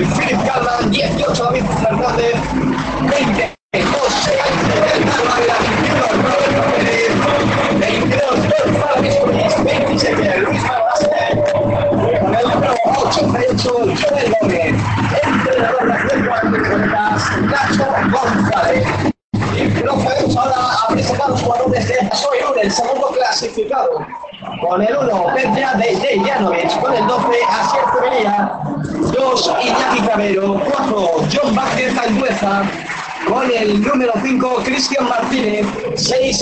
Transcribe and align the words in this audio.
If 0.00 0.27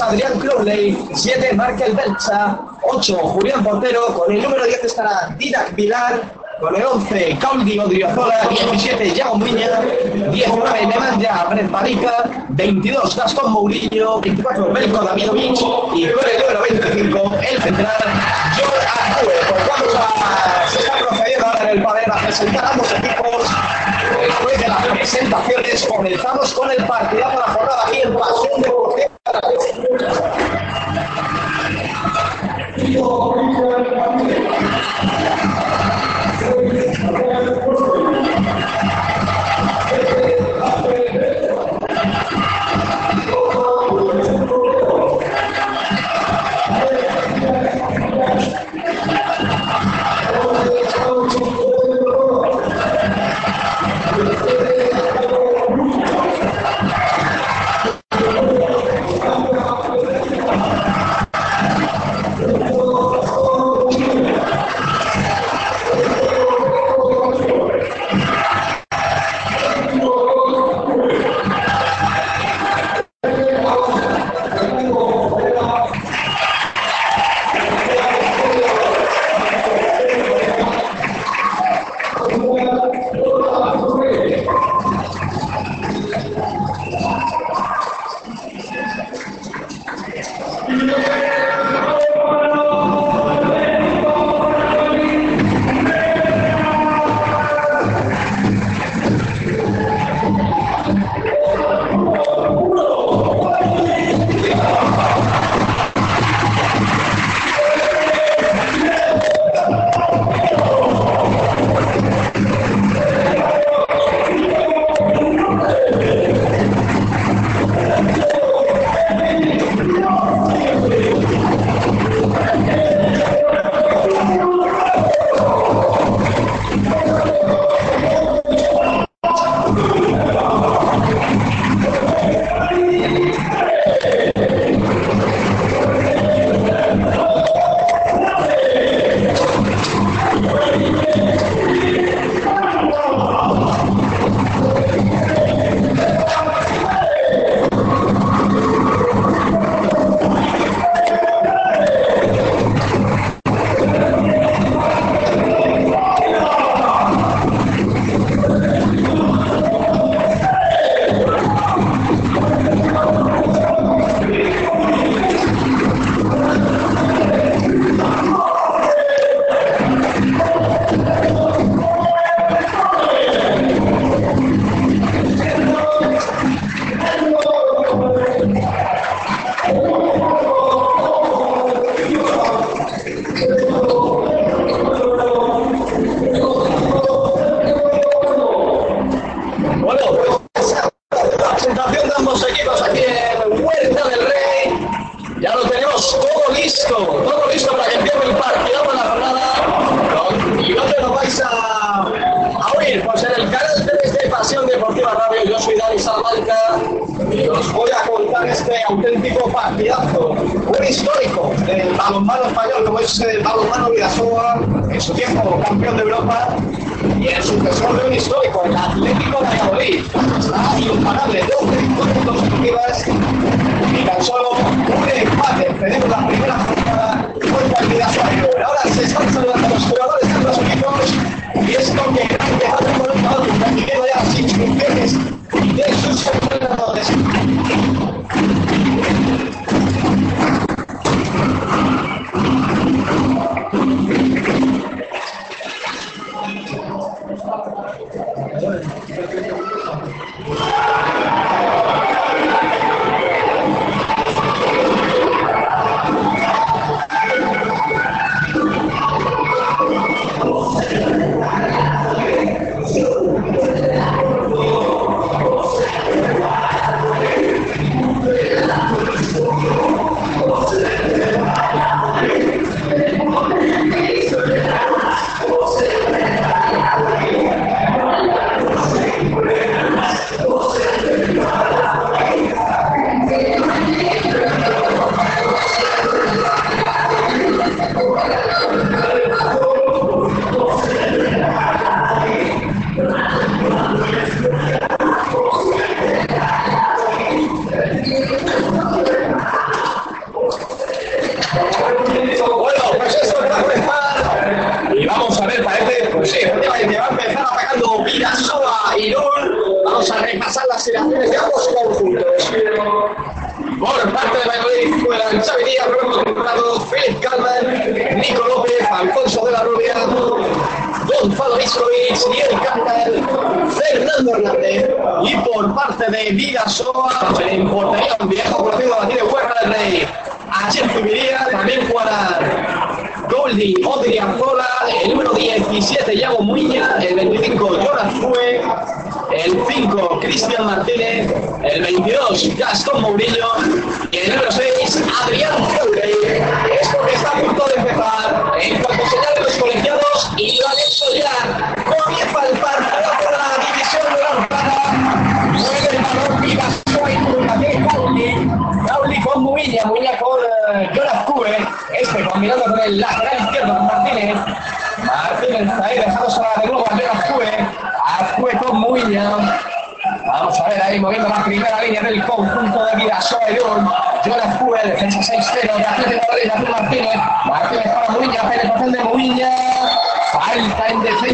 Adrián 0.07 0.39
Crowley, 0.39 0.97
7 1.15 1.53
Markel 1.55 1.95
Belcha, 1.95 2.61
8 2.85 3.17
Julián 3.17 3.65
Portero, 3.65 4.07
con 4.15 4.33
el 4.33 4.41
número 4.41 4.65
10 4.65 4.85
estará 4.85 5.35
Didac 5.37 5.75
Vilar, 5.75 6.23
con 6.61 6.77
el 6.77 6.87
11 6.87 7.39
Caldi 7.41 7.79
Odriozola, 7.79 8.47
17 8.48 9.21
Jaume 9.21 9.47
Miña, 9.47 9.81
19 10.31 10.87
Nemanja 10.87 11.47
Brezparica, 11.51 12.47
22 12.51 13.17
Gastón 13.17 13.53
Mourinho, 13.53 14.20
24 14.20 14.73
Belko 14.73 15.05
Damianovic 15.05 15.51
y 15.95 16.09
con 16.13 16.25
el 16.25 16.41
número 16.41 16.63
25 16.70 17.33
el 17.51 17.63
central 17.63 17.97
John 18.57 18.70
Arcue. 19.11 19.33
Pues 19.48 19.69
vamos 19.69 19.95
a, 19.97 20.69
se 20.70 20.79
está 20.79 20.98
procediendo 20.98 21.47
ahora 21.47 21.63
en 21.63 21.79
el 21.79 21.83
panel 21.85 22.13
a 22.13 22.17
presentar 22.19 22.64
a 22.64 22.70
ambos 22.70 22.92
equipos. 22.92 23.42
Después 24.20 24.61
de 24.61 24.69
las 24.69 24.86
presentaciones 24.86 25.86
comenzamos 25.86 26.55
con 26.55 26.70
el 26.70 26.85
partidazo 26.86 27.33
de 27.33 27.39
la 27.39 27.53
jornada 27.53 27.83
aquí 27.86 28.01
en 28.03 28.14
Pasión 28.14 28.63
de 28.63 28.76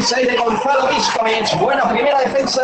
defensa 0.03 0.27
de 0.27 0.37
Gonzalo 0.37 0.89
Viscovic. 0.89 1.59
Buena 1.59 1.89
primera 1.89 2.19
defensa 2.21 2.63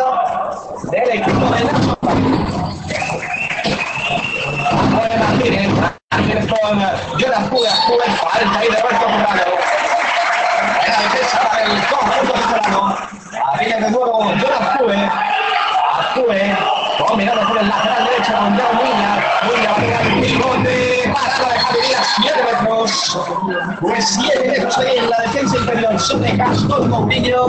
de 25.99 26.37
Gastón 26.37 26.89
Mourinho. 26.89 27.47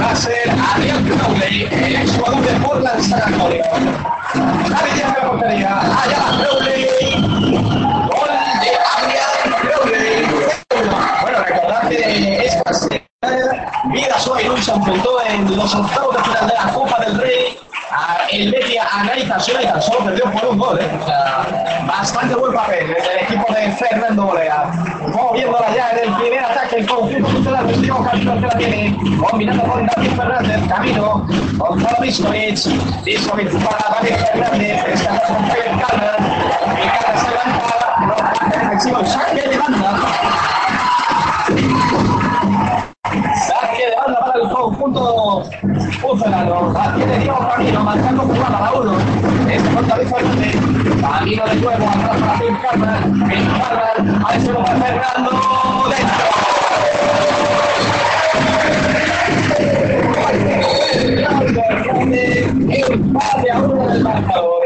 Va 0.00 0.10
a 0.12 0.14
ser 0.14 0.48
Adrián 0.48 1.04
Crowley, 1.08 1.68
el 1.72 1.96
exjugador 1.96 2.40
de 2.40 2.52
Portland 2.60 3.02
San 3.02 3.22
Antonio. 3.22 3.64
Javi 3.72 4.90
Díaz 4.94 5.14
de 5.14 5.48
de 5.48 5.66
Adrián 5.66 5.88
Crowley. 9.60 10.26
Bueno, 11.20 11.44
recordad 11.44 11.88
que 11.88 12.48
semana 12.72 13.72
Vidasoa 13.92 14.40
y 14.40 14.62
se 14.62 14.72
enfrentó 14.72 15.20
en 15.28 15.56
los 15.56 15.74
octavos 15.74 16.16
de 16.16 16.22
final 16.22 16.46
de 16.46 16.54
la 16.54 16.72
Copa 16.72 17.04
del 17.04 17.18
Rey. 17.18 17.58
A 17.90 18.28
el 18.30 18.54
Anaitasuna 18.92 19.62
y 19.62 19.66
tan 19.66 19.82
solo 19.82 20.04
perdió 20.04 20.30
por 20.30 20.46
un 20.46 20.58
gol. 20.58 20.78
¿eh? 20.80 20.88
Bastante 21.86 22.36
buen 22.36 22.52
papel 22.52 22.86
del 22.86 23.18
equipo 23.22 23.52
de 23.52 23.72
Fernando 23.72 24.26
Bolea. 24.26 24.97
Moviéndola 25.38 25.72
ya 25.72 25.90
en 25.90 26.08
el 26.08 26.16
primer 26.16 26.44
ataque, 26.44 26.76
el 26.78 26.86
conjunto 26.86 27.28
titular 27.28 27.64
del 27.64 27.76
último 27.76 28.04
campeón 28.04 28.40
que 28.40 28.46
la 28.46 28.58
tiene. 28.58 28.98
Combinando 29.30 29.62
con 29.62 29.86
David 29.86 30.10
Fernández, 30.16 30.68
Camino, 30.68 31.26
Gonzalo 31.56 31.96
Viscovic. 32.02 33.04
Viscovic 33.04 33.52
para 33.64 34.00
David 34.00 34.16
Fernández. 34.32 34.84
Esta 34.94 35.22
con 35.28 35.48
Félix 35.48 35.86
Calma. 35.86 36.16
Y 36.74 36.88
Calma 36.88 37.20
se 37.20 37.28
levanta. 37.30 37.68
Defensivo, 38.50 39.04
saque 39.04 39.48
de 39.48 39.58
banda. 39.58 39.88
Saque 43.46 43.86
de 43.86 43.96
banda 43.96 44.20
para 44.20 44.42
el 44.42 44.48
conjunto 44.50 45.44
Ucelano. 46.12 46.72
La 46.72 46.94
tiene 46.94 47.18
Diego 47.18 47.48
Camino, 47.48 47.82
marcando 47.82 48.22
jugada 48.22 48.66
a 48.66 48.72
uno. 48.74 48.98
Este 49.50 49.74
con 49.74 49.88
David 49.88 50.08
Fernández. 50.08 50.56
Camino 51.00 51.44
de 51.46 51.56
nuevo, 51.56 51.88
atrás 51.88 52.16
para 52.20 52.38
Phil 52.38 52.58
Carman. 52.62 53.28
Phil 53.28 53.48
Carman, 53.58 54.26
a 54.26 54.36
ese 54.36 54.52
para 54.52 54.76
Fernando. 54.76 55.30
Dentro. 55.88 56.28
Empate 62.92 63.50
a 63.50 63.58
uno 63.58 63.88
del 63.88 64.02
marcador. 64.02 64.57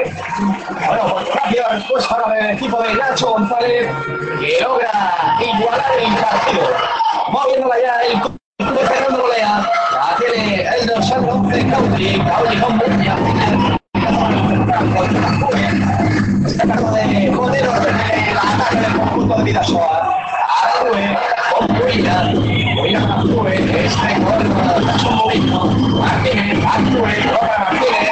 Rápida 1.52 1.68
respuesta 1.68 2.14
ahora 2.14 2.34
del 2.34 2.56
equipo 2.56 2.82
de 2.82 2.94
Nacho 2.94 3.32
González, 3.32 3.90
que 4.40 4.62
logra 4.62 5.36
igualar 5.38 5.92
el 5.98 6.14
partido. 6.14 6.62
Moviéndola 7.28 7.74
ya 7.78 8.00
el 8.00 8.74
de 8.74 8.86
Fernando 8.86 9.20
Bolea. 9.20 9.70
La 9.92 10.16
tiene 10.16 10.62
el 10.62 10.86
dorsal 10.86 11.28
11 11.28 11.66
Cauli. 11.68 12.24
Cauli 12.24 12.56
con 12.58 12.76
Muña. 12.78 13.16
Está 16.46 16.66
cargo 16.66 16.90
de 16.92 17.30
Modelo 17.30 17.72
el 17.74 18.38
ataque 18.38 18.76
del 18.76 18.92
conjunto 18.96 19.36
de 19.36 19.44
Vidasoa. 19.44 20.24
Arrue 20.62 21.18
con. 21.52 21.66
Muña 21.76 22.32
con 22.32 23.10
Arrue. 23.12 23.54
Este 23.84 24.22
con 24.22 24.86
Nacho 24.86 25.10
Molino. 25.10 25.64
Martínez. 26.00 26.64
Martínez. 26.64 28.11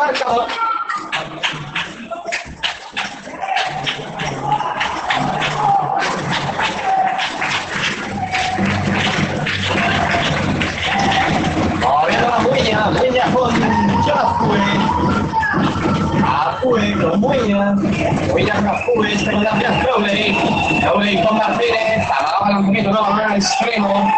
marcador. 0.00 0.46
Moviendo 11.80 12.28
la 12.28 12.38
muña, 12.38 12.90
muña 12.90 13.24
con 13.34 13.52
Jafue. 14.02 14.58
Afue 16.24 16.92
con 17.00 17.20
muña. 17.20 17.72
Muña 18.30 18.54
con 18.54 18.68
Afue, 18.68 19.12
este 19.12 19.32
con 19.32 19.44
la 19.44 19.82
Crowley. 19.82 20.80
Crowley 20.80 21.22
con 21.22 21.36
Martínez. 21.36 22.08
Abajo 22.10 22.58
un 22.58 22.66
poquito, 22.66 22.90
no, 22.90 23.04
al 23.04 23.36
extremo. 23.36 24.10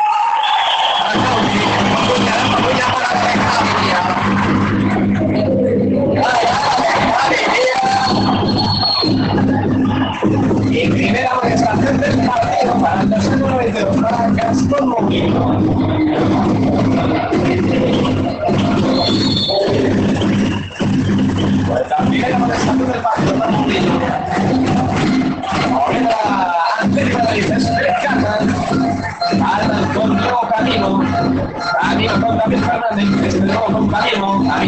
Camino 15.12 15.45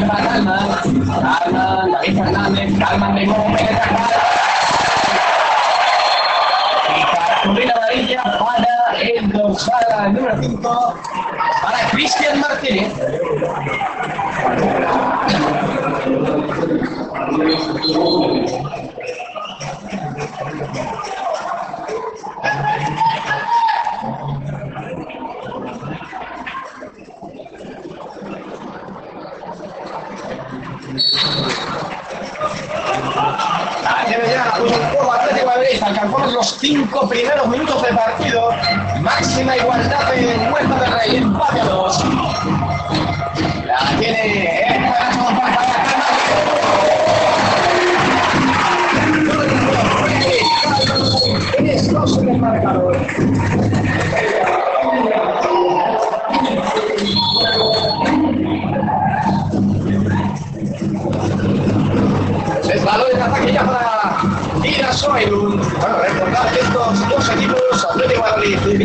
para 0.03 0.23
Calma. 0.23 0.59
Calma, 1.23 1.89
David 1.93 2.19
Fernández. 2.19 2.79
Calma 2.79 3.07
de 3.15 3.27
nuevo. 3.27 3.45
Penetra 3.45 3.81
Calma. 3.81 4.09
Primera 7.43 7.73
amarilla 7.77 8.23
para 8.23 8.75
dorsal 9.55 10.13
número 10.13 10.43
5 10.43 10.99
para 11.63 11.91
Cristian 11.91 12.37
Martínez. 12.39 12.93
Alcanzamos 35.95 36.33
los 36.33 36.57
cinco 36.59 37.09
primeros 37.09 37.47
minutos 37.47 37.81
de 37.83 37.93
partido. 37.95 38.51
Máxima 39.01 39.57
igualdad 39.57 40.13
en 40.13 40.53
Huerta 40.53 40.81
del 40.81 40.93
Rey. 40.93 41.17
Empate 41.19 41.61
a 41.61 41.65
dos. 41.67 42.05
La 43.65 43.97
tiene 44.01 44.54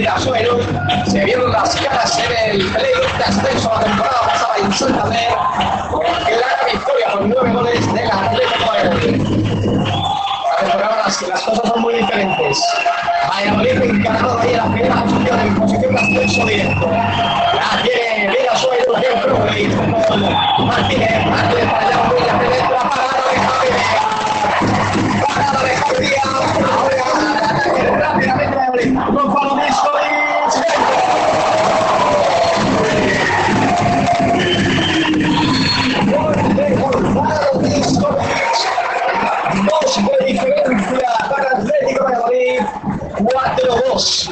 Mirasoelun, 0.10 0.62
se 1.06 1.24
vieron 1.24 1.52
las 1.52 1.76
caras 1.76 2.18
en 2.18 2.32
el 2.52 2.66
playoff 2.72 3.18
de 3.18 3.24
ascenso 3.26 3.72
la 3.76 3.84
temporada 3.84 4.22
pasada 4.26 4.58
en 4.58 4.74
Santander 4.74 5.34
con 5.92 6.02
clara 6.02 6.66
victoria 6.72 7.08
por 7.14 7.28
nueve 7.28 7.54
goles 7.54 7.94
del 7.94 8.12
Atlético 8.12 8.74
de. 8.74 8.80
Ahora 10.72 11.04
las, 11.06 11.22
las 11.22 11.44
cosas 11.44 11.70
son 11.72 11.82
muy 11.84 11.94
diferentes. 11.94 12.58
Valladolid 13.30 13.82
encargado 13.84 14.40
ahí 14.40 14.50
en 14.54 14.58
la 14.58 14.66
primera 14.72 15.04
posición 15.04 15.40
en 15.42 15.56
posición 15.56 15.94
de 15.94 16.00
ascenso 16.00 16.46
directo. 16.48 16.90
La 16.90 17.84
tiene 17.84 18.30
Mirasoelun, 18.32 19.04
el 19.04 19.22
Crowley, 19.22 19.68
con 19.76 20.68
Martínez, 20.68 21.26
Martínez 21.28 21.66
para 21.70 21.88
allá, 21.88 22.04
muy 22.10 22.20
la 22.26 22.40
penetra, 22.40 22.80
parada 22.90 23.24
de 23.30 23.38
Javier. 23.46 23.76
Parada 25.28 25.64
de 25.64 25.76
Javier. 25.76 26.20
Ahora 26.66 28.00
rápidamente 28.00 28.56
Valladolid. 28.56 29.39
4-2. 44.00 44.30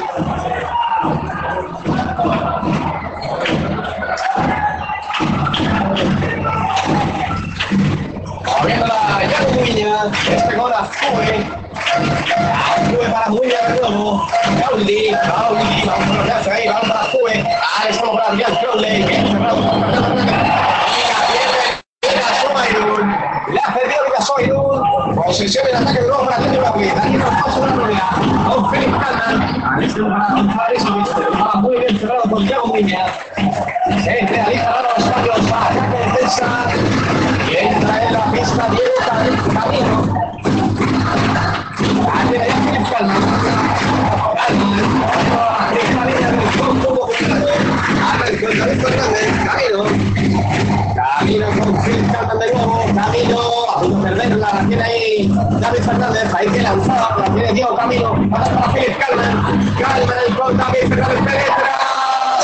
Abriéndola 8.60 8.94
ya 9.30 9.40
Muña, 9.52 9.92
este 10.30 10.54
gol 10.56 10.72
a 10.72 10.84
Fue. 10.84 11.46
Para 13.10 13.28
vamos 13.28 14.18
a 16.30 16.52
ahí, 16.52 16.68
vamos 16.68 16.88
para. 16.88 17.32
Ahí 17.78 17.90
estamos 17.90 18.16
para. 18.16 18.34
La 23.52 23.64
Posesión 25.28 25.62
en 25.68 25.76
ataque 25.76 26.00
de 26.00 26.08
para 26.08 26.36
Atlético 26.36 26.62
de 26.62 26.70
Madrid. 26.70 26.88
Aquí 26.96 27.16
nos 27.18 27.28
vamos 27.28 27.54
a 27.54 27.58
una 27.60 27.72
rueda. 27.74 28.08
Con 28.48 28.70
Félix 28.70 28.92
Calman. 28.96 29.82
Está 29.82 30.00
para. 30.56 30.72
Estaba 30.72 31.54
muy 31.60 31.76
bien 31.76 31.98
cerrado 31.98 32.22
con 32.30 32.46
Thiago 32.46 32.66
Muña. 32.68 33.06
Se 34.04 34.26
realiza 34.26 34.70
ahora 34.70 34.88
los 34.96 35.04
cambios 35.04 35.36
de 35.90 35.98
defensa. 35.98 36.46
Y 37.46 37.56
entra 37.56 38.04
en 38.06 38.12
la 38.14 38.24
pista 38.32 38.68
Diego 38.70 38.94
Camino. 39.52 39.96
De 42.30 42.38
del. 42.38 42.48
Camino. 50.94 51.46
Con 51.60 51.72
Calman 52.12 52.38
de 52.38 52.46
nuevo. 52.54 52.77
Camino. 52.98 53.38
A 53.70 53.80
punto 53.80 53.96
de 53.96 54.10
perderla. 54.10 54.52
La 54.52 54.66
tiene 54.66 54.82
ahí 54.82 55.32
David 55.60 55.82
Fernández. 55.82 56.34
Ahí 56.34 56.48
que 56.48 56.62
lanzada. 56.62 57.16
La 57.18 57.34
tiene 57.34 57.52
Diego 57.52 57.76
Camino. 57.76 58.28
Para 58.30 58.44
para 58.44 58.72
Philip 58.72 58.98
Calman. 58.98 59.74
Calman 59.78 60.36
con 60.36 60.56
David 60.56 60.88
Fernández. 60.88 61.24
Penetra. 61.24 61.78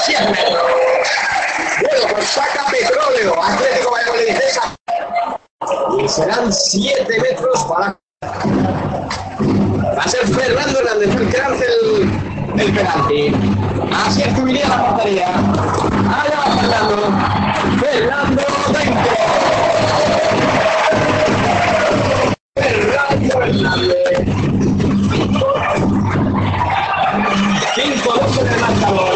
100 0.05 0.31
metros. 0.31 0.63
Bueno, 1.81 2.15
pues 2.15 2.27
saca 2.27 2.67
petróleo. 2.71 3.43
Atlético 3.43 3.91
Valladolid. 3.93 4.29
Esa. 4.29 4.77
Y 5.99 6.09
serán 6.09 6.53
7 6.53 7.21
metros 7.21 7.65
para. 7.65 7.99
Va 9.97 10.03
a 10.03 10.09
ser 10.09 10.27
Fernando 10.29 10.79
Hernández 10.81 11.15
el 11.17 11.29
que 11.31 11.39
lance 11.39 11.65
el, 11.65 12.61
el 12.61 12.75
penalti. 12.75 13.35
Así 14.07 14.23
es 14.23 14.29
que 14.29 14.69
la 14.69 14.87
portería. 14.87 15.29
Allá 15.29 16.37
va. 16.39 16.57
Fernando 16.61 17.34
5-2 27.75 28.41
en 28.41 28.49
el 28.49 28.61
marcador. 28.61 29.15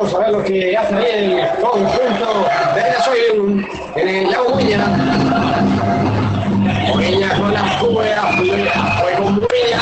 Vamos 0.00 0.14
a 0.14 0.18
ver 0.18 0.30
lo 0.30 0.44
que 0.44 0.76
hace 0.76 0.94
ahí 0.94 1.40
el 1.40 1.48
conjunto 1.60 2.48
de 2.72 2.82
Venezuela 2.84 3.66
en 3.96 4.08
el 4.08 4.30
Laguña. 4.30 4.78
Oreña 6.94 7.36
con 7.36 7.52
la 7.52 7.78
cuba, 7.80 8.04
fue 9.00 9.12
con 9.14 9.34
Buña. 9.34 9.80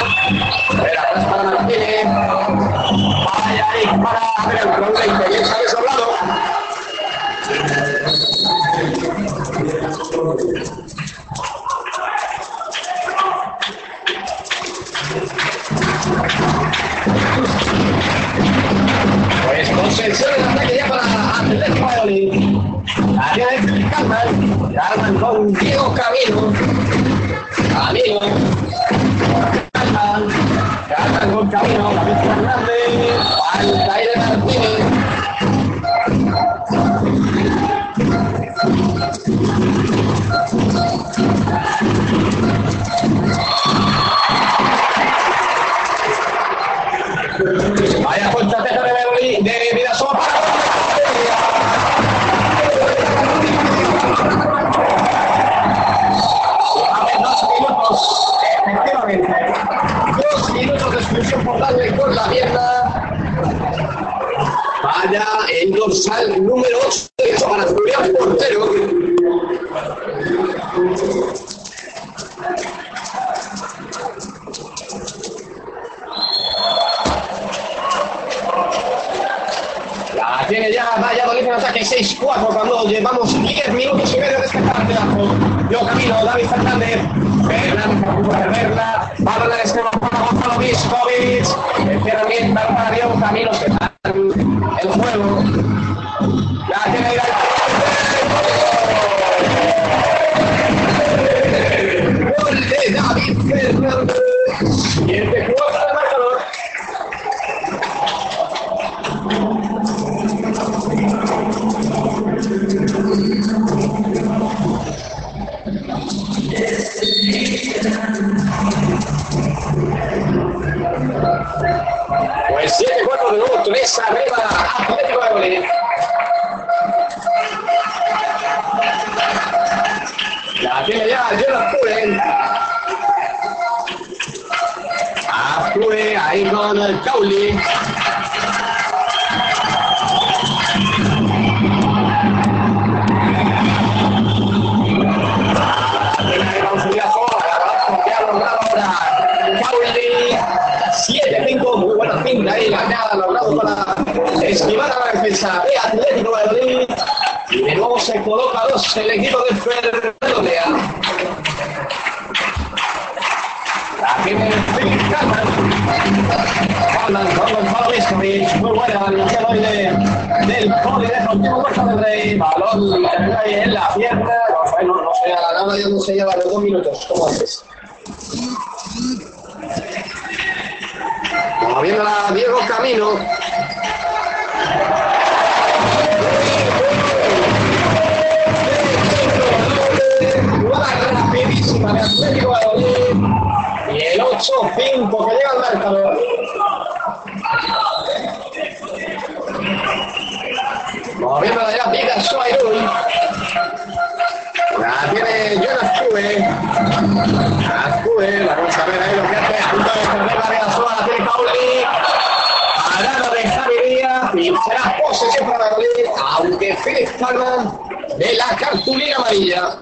cartulina 218.70 219.16
amarilla. 219.16 219.76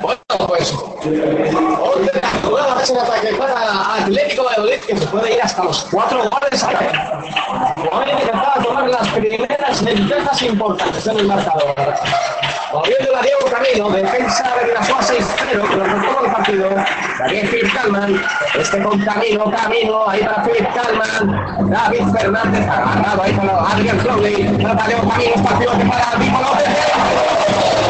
Bueno, 0.00 0.20
pues 0.46 0.72
otra 0.72 2.30
jugada 2.42 2.74
más 2.74 2.90
en 2.90 2.98
ataque 2.98 3.34
para 3.34 3.94
Atlético 3.94 4.44
Valladolid 4.44 4.80
que 4.86 4.96
se 4.96 5.06
puede 5.06 5.34
ir 5.34 5.42
hasta 5.42 5.64
los 5.64 5.86
cuatro 5.90 6.18
goles. 6.18 6.47
importantes 10.78 11.06
en 11.06 11.18
el 11.18 11.26
marcador. 11.26 11.74
Volviendo 12.72 13.12
la 13.12 13.22
Diego 13.22 13.44
Camino, 13.50 13.90
defensa 13.90 14.54
de 14.60 14.72
la 14.72 14.80
6-0, 14.80 15.36
que 15.48 15.56
nos 15.56 15.68
recuerda 15.68 16.26
el 16.26 16.32
partido. 16.32 16.68
También 17.18 17.48
Philip 17.48 17.72
Kalman, 17.74 18.22
este 18.54 18.82
con 18.82 19.00
Camino, 19.00 19.50
Camino, 19.50 20.08
ahí 20.08 20.22
para 20.22 20.44
Philip 20.44 20.68
Kalman. 20.74 21.70
David 21.70 22.04
Fernández 22.12 22.68
agarrado 22.68 23.22
ahí 23.22 23.32
con 23.32 23.50
Adrian 23.50 23.98
Crowley. 23.98 24.44
Para 24.62 24.86
Diego 24.86 25.08
Camino, 25.08 25.42
partido 25.42 25.78
que 25.78 25.84
para 25.84 26.16
Víctor 26.16 26.42
López. 26.42 27.87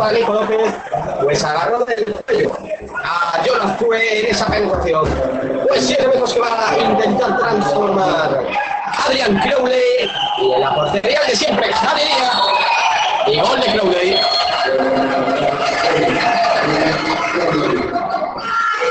Para 0.00 0.18
López, 0.18 0.72
pues 1.22 1.44
agarró 1.44 1.84
del 1.84 2.14
cuello 2.26 2.56
a 3.04 3.42
Jonas 3.44 3.76
Pue 3.76 4.20
en 4.20 4.26
esa 4.28 4.46
penetración. 4.46 5.04
Pues 5.68 5.86
7 5.86 6.08
metros 6.08 6.32
que 6.32 6.40
va 6.40 6.70
a 6.70 6.78
intentar 6.78 7.38
transformar 7.38 8.46
Adrian 9.06 9.38
Crowley 9.40 10.10
y 10.38 10.52
en 10.52 10.60
la 10.60 10.74
portería 10.74 11.20
de 11.28 11.36
siempre, 11.36 11.70
Javier 11.70 12.08
y 13.26 13.40
gol 13.40 13.60
de 13.60 13.66
Crowley. 13.72 14.20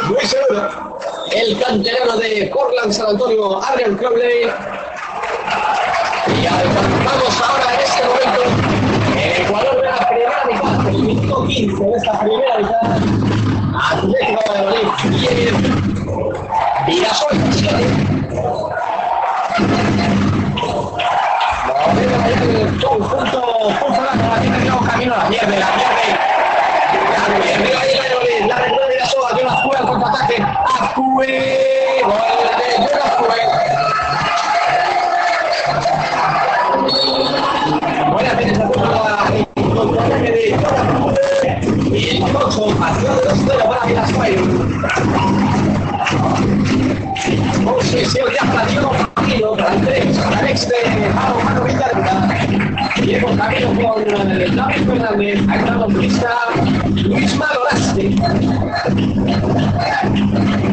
Muy 0.04 0.26
seguro. 0.26 1.00
El 1.32 1.60
canterano 1.60 2.18
de 2.18 2.52
Portland 2.54 2.94
San 2.94 3.08
Antonio, 3.08 3.64
Adrian 3.64 3.96
Crowley. 3.98 4.52
Y 6.28 6.46
alcanzamos 6.46 7.42
ahora 7.42 7.74
en 7.74 7.80
este 7.80 8.04
momento 8.04 8.69
15 11.60 11.84
de 11.84 11.92
esta 11.92 12.18
primera 12.20 12.58
mitad. 12.58 12.82
Atlético 13.92 14.42
funcionando, 23.78 24.34
aquí 24.36 24.48
tenemos 24.48 24.88
camino, 24.88 25.18
la 25.18 25.28
pierde, 25.28 25.60
la 25.60 25.68
pierde. 25.68 26.18
La 27.12 27.26
pierde, 27.44 27.78
ahí 27.78 27.94
la 27.98 28.04
la 28.48 28.56
recuerda 28.64 28.88
la 28.88 29.36
que 29.36 29.76
al 29.76 29.86
contraataque. 29.86 30.38
Acue, 30.80 32.04
gol 32.06 32.30
Y 42.00 42.12
el 42.12 42.24
8, 42.24 42.78
acción 42.82 43.18
de 43.18 43.24
2-0 43.24 43.68
para 43.68 43.86
Camilo 49.16 49.58
para 49.58 49.74
el 49.74 49.82
3, 49.82 50.18
para 50.18 50.40
el 50.40 50.48
ex 50.48 50.70
de 50.70 51.10
Mano 51.14 51.36
Mano 51.44 51.64
Villarreal. 51.66 53.02
Diego 53.02 53.36
Camilo 53.36 53.68
con 53.74 54.30
David 54.56 54.86
Fernández, 54.88 55.40
con 55.78 55.94
Luisa, 55.94 56.30
Luis 56.88 57.36
Maloraste. 57.36 58.04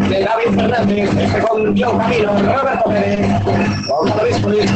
De 0.08 0.24
David 0.24 0.54
Fernández, 0.54 1.10
este 1.10 1.40
con 1.40 1.76
Joe 1.76 1.98
Camilo, 1.98 2.32
Roberto 2.38 2.88
Pérez, 2.88 3.26
Gonzalo 3.88 4.22
Luis 4.22 4.70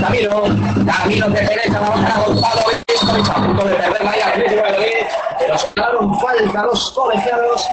que 1.32 1.44
penetra, 1.46 1.80
vamos 1.80 2.04
a 2.04 2.20
Gonzalo 2.22 2.89
Visco, 3.00 3.32
a 3.32 3.34
punto 3.34 3.64
de 3.64 3.74
perder 3.76 4.04
la 4.04 4.10
Atlético 4.10 4.62
de 4.62 4.70
Madrid, 4.70 5.06
pero 5.38 5.58
se 5.58 5.66
daron 5.74 6.20
falta 6.20 6.62
los 6.64 6.90
colegiados 6.90 7.66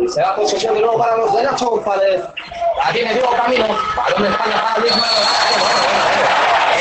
y 0.00 0.08
se 0.08 0.20
da 0.20 0.36
posesión 0.36 0.74
de 0.74 0.80
nuevo 0.80 0.98
para 0.98 1.16
los 1.16 1.34
de 1.34 1.42
Nacho 1.42 1.70
González. 1.70 2.22
La 2.84 2.92
tiene 2.92 3.14
Diego 3.14 3.30
Camino, 3.30 3.66
balón 3.96 4.22
de 4.22 4.28
España 4.28 4.62
para 4.62 4.78
Luis 4.78 4.96
Maloraste. 4.96 5.54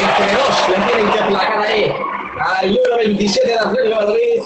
Entre 0.01 0.35
dos 0.35 0.69
le 0.69 0.75
tienen 0.85 1.11
que 1.13 1.21
placar 1.23 1.59
ahí 1.59 1.95
al 2.41 2.67
número 2.73 2.97
27 2.97 3.47
de 3.47 3.59
Atlético 3.59 3.99
de 3.99 4.05
Madrid. 4.05 4.43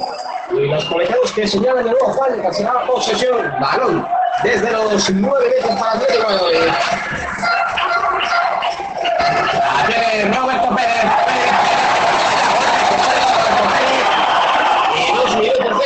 Y 0.52 0.68
los 0.68 0.86
colegiados 0.86 1.32
que 1.32 1.48
señalan 1.48 1.86
de 1.86 1.92
nuevo 1.92 2.14
falta, 2.14 2.54
se 2.54 2.64
da 2.64 2.86
posesión, 2.86 3.52
balón 3.60 4.08
desde 4.44 4.72
los 4.72 5.10
9 5.10 5.50
metros 5.50 5.80
para 5.80 5.92
Atlético 5.94 6.32
de 6.32 6.38
Madrid. 6.38 6.74
La 9.64 9.88
tiene 9.88 10.34
Roberto 10.36 10.76
Pérez. 10.76 11.06
Y 11.06 11.89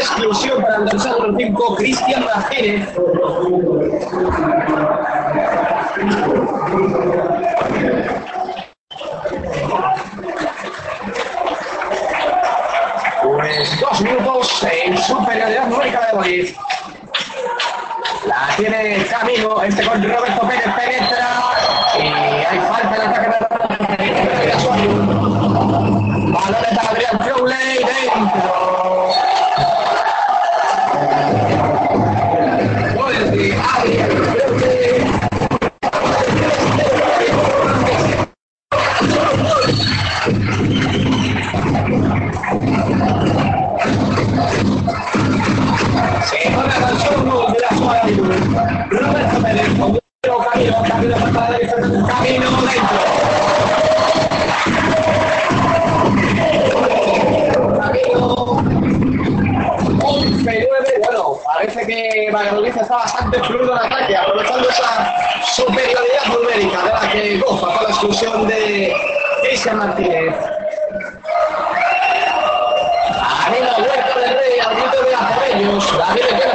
exclusión 0.03 0.61
para 0.61 0.83
el 0.91 0.99
segundo 0.99 1.37
tiempo, 1.37 1.75
Cristian 1.75 2.25
Martínez. 2.25 2.89
Pues 13.23 13.79
dos 13.79 14.01
minutos 14.01 14.63
en 14.63 14.97
superioridad 14.97 15.67
numérica 15.67 16.07
de 16.07 16.13
Madrid. 16.13 16.55
La 18.25 18.55
tiene 18.57 19.05
Camino, 19.09 19.61
este 19.63 19.85
con 19.85 20.03
Roberto 20.03 20.47
Pérez 20.47 20.63
penetra 20.75 21.27
y 21.97 22.01
hay 22.01 22.59
falta 22.59 22.95
en 22.95 23.01
el 23.01 23.07
ataque 23.07 23.29
de 23.29 23.35
Balones 26.33 26.65
para 26.73 26.89
Adrián 26.89 27.17
Crowley 27.19 27.77
dentro. 27.77 28.52
Camino, 51.03 51.17
camino 51.17 51.33
para 51.33 51.49
la 51.49 51.57
derecha, 51.57 51.75
camino 52.07 52.47
dentro. 52.61 52.97
Camino 57.77 58.21
11-9, 59.99 61.03
bueno, 61.03 61.21
parece 61.43 61.85
que 61.85 62.27
está 62.69 62.95
bastante 62.95 63.39
fluido 63.43 63.73
en 63.73 63.79
ataque, 63.79 64.15
aprovechando 64.15 64.69
esa 64.69 65.13
superioridad 65.55 66.25
numérica 66.39 66.83
de 66.83 66.93
la 66.93 67.11
que 67.11 67.39
goza 67.39 67.67
la 67.81 67.89
exclusión 67.89 68.47
de 68.47 68.95
Cristian 69.41 69.77
Martínez. 69.79 70.35
Arriba 73.45 73.75
Huerta 73.77 74.19
de 74.19 74.25
David 75.97 76.52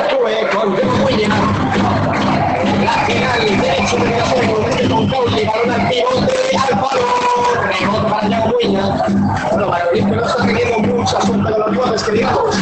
digamos. 12.12 12.56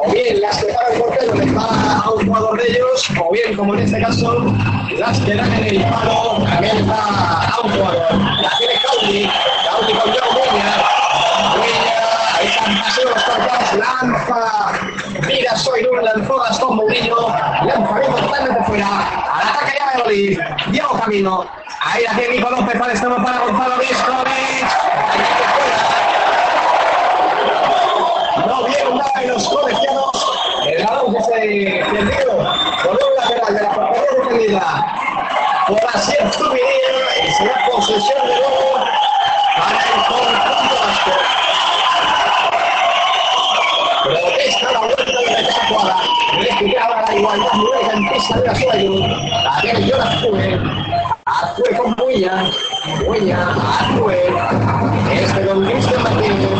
o 0.00 0.12
bien 0.12 0.40
las 0.40 0.58
que 0.58 0.72
para 0.72 0.88
el 0.88 1.00
portero 1.00 1.34
le 1.34 1.52
va 1.52 2.02
a 2.04 2.10
un 2.10 2.26
jugador 2.26 2.60
de 2.60 2.70
ellos, 2.70 3.10
o 3.20 3.32
bien, 3.32 3.56
como 3.56 3.74
en 3.74 3.80
este 3.80 4.00
caso, 4.00 4.54
las 4.98 5.18
que 5.20 5.34
dan 5.34 5.52
en 5.52 5.64
el 5.64 5.82
palo 5.84 6.44
también 6.44 6.88
va 6.88 7.44
a 7.44 7.60
un 7.62 7.70
jugador. 7.72 8.12
La 8.40 8.50
tiene 8.58 8.74
Caudi, 8.82 9.30
Caudi 9.64 9.92
con 9.94 10.12
Joe 10.12 10.30
Muña, 10.32 10.70
Muña, 11.56 12.82
pasando 12.82 13.10
los 13.10 13.24
cortados, 13.24 13.72
lanza, 13.74 14.72
mira, 15.26 15.56
soy 15.56 15.84
un 15.84 16.04
lanzó 16.04 16.38
Gastón 16.38 16.76
Mourinho, 16.76 17.28
lanzamiento 17.66 18.16
totalmente 18.16 18.64
fuera, 18.64 18.88
al 18.88 19.48
ataque 19.48 19.72
de 19.72 19.80
Valladolid, 19.84 20.38
Diego 20.70 21.00
Camino, 21.00 21.46
ahí 21.80 22.04
la 22.04 22.14
tiene 22.14 22.36
Nico 22.36 22.50
López 22.50 22.78
para 22.78 22.92
extremo 22.92 23.16
para 23.16 23.38
Gonzalo 23.40 23.78
Viscovic, 23.78 24.40
no 28.46 28.66
en 29.22 29.28
los 29.28 29.48
colegiados. 29.48 30.10
El 30.66 30.84
balón 30.84 31.14
que 31.14 31.22
se 31.22 31.30
perdió 31.90 32.32
por 32.82 32.92
un 32.92 33.14
lateral 33.16 33.54
de 33.54 33.62
la 33.62 33.74
portería 33.74 34.10
defendida 34.18 34.66
por 35.66 35.78
Asier 35.94 36.32
Zubiría 36.32 37.24
y 37.24 37.32
será 37.32 37.66
posesión 37.70 38.26
de 38.26 38.34
nuevo 38.34 38.84
para 39.56 39.78
el 39.78 40.04
conjunto 40.06 40.74
vasco. 40.80 41.10
Protesta 44.04 44.72
la 44.72 44.80
vuelta 44.80 45.04
de 45.04 45.42
esta 45.42 45.66
jugada. 45.68 45.96
Respiraba 46.38 47.02
la 47.02 47.14
igualdad 47.14 47.94
en 47.94 48.08
pista 48.08 48.38
de 48.38 48.46
la 48.46 48.54
suelo. 48.54 49.06
La 49.44 49.60
tiene 49.60 49.80
Jonas 49.88 50.24
Cue. 50.24 50.60
Actúe 51.26 51.76
con 51.76 51.94
Muña. 51.98 52.50
Muña, 52.86 53.36
Actúe. 53.80 54.10
Este 55.12 55.46
con 55.46 55.64
Cristian 55.66 56.02
Martínez. 56.02 56.50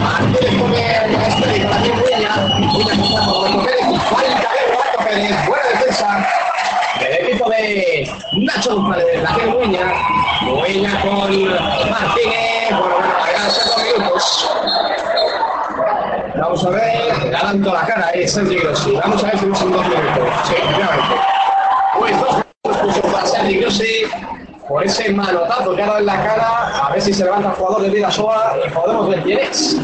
Martínez 0.00 0.62
con 0.62 0.72
el 0.72 1.14
este 1.14 1.64
la 1.64 1.82
tiene 1.82 2.00
Muña. 2.00 2.32
Muña 2.58 2.94
con 3.26 3.44
Paco 3.44 3.64
Pérez. 3.64 4.02
Falta 4.08 4.50
de. 5.14 5.46
Buena 5.46 5.66
defensa. 5.72 6.28
El 7.00 7.26
equipo 7.26 7.50
de 7.50 8.10
Nacho 8.32 8.88
la 8.88 9.34
tiene 9.34 9.52
Muña. 9.52 9.86
Muña 10.42 11.00
con 11.02 11.18
Martínez. 11.90 12.70
Bueno, 12.70 12.80
bueno, 12.80 13.14
quedan 13.26 13.50
5 13.50 13.98
minutos. 13.98 14.50
Vamos 16.36 16.64
a 16.64 16.70
ver, 16.70 17.30
ganando 17.30 17.72
la 17.74 17.86
cara 17.86 18.12
Sergi 18.26 18.56
Grossi. 18.56 18.92
Vamos 18.92 19.22
a 19.22 19.26
ver 19.26 19.38
si 19.38 19.54
son 19.54 19.72
dos 19.72 19.86
minutos. 19.86 20.28
Sí, 20.44 20.54
efectivamente. 20.54 21.16
Pues 21.98 22.20
dos 22.20 22.34
minutos 22.34 22.82
puso 22.82 23.12
para 23.12 23.26
Sergi 23.26 23.58
Grossi 23.58 24.06
por 24.68 24.84
ese 24.84 25.12
manotazo 25.12 25.74
que 25.74 25.82
ha 25.82 25.86
dado 25.86 25.98
en 25.98 26.06
la 26.06 26.22
cara. 26.22 26.86
A 26.86 26.92
ver 26.92 27.00
si 27.02 27.12
se 27.12 27.24
levanta 27.24 27.50
el 27.50 27.54
jugador 27.54 27.82
de 27.82 27.90
Vidasoa 27.90 28.56
y 28.66 28.70
podemos 28.70 29.08
ver 29.08 29.22
quién 29.22 29.38
es. 29.38 29.76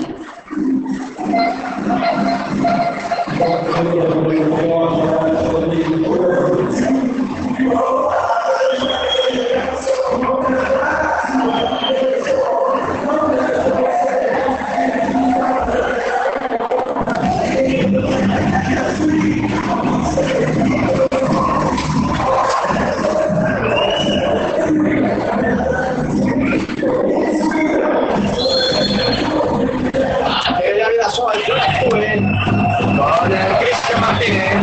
Martínez. 34.00 34.54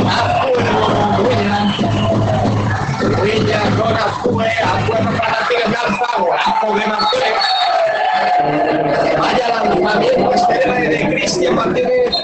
Con 0.41 1.23
Muña. 1.23 1.75
Muña 3.17 3.61
con 3.77 3.93
Azcue. 3.95 4.47
Azcue 4.47 4.97
con 4.97 5.17
Martínez 5.17 5.67
Garza. 5.71 6.07
Golazo 6.17 6.67
de 6.75 6.87
Martínez. 6.87 7.35
Vaya 9.17 9.47
lanzamiento 9.49 10.33
este 10.33 10.53
de, 10.69 10.89
de 10.89 11.09
Cristian 11.09 11.55
Martínez. 11.55 12.15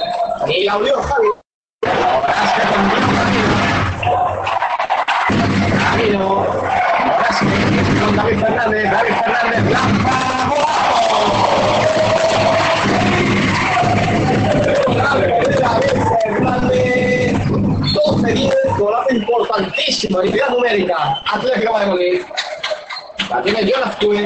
Y 0.48 0.64
la 0.66 0.78
unió 0.78 1.02
Javi. 1.02 1.30
Importantísimo, 19.16 20.20
unidad 20.20 20.50
numérica, 20.50 21.22
Atlético 21.32 21.80
de 21.80 21.86
Madrid. 21.86 22.22
La 23.30 23.42
tiene 23.42 23.72
Jonas 23.72 23.96
Cue. 23.98 24.26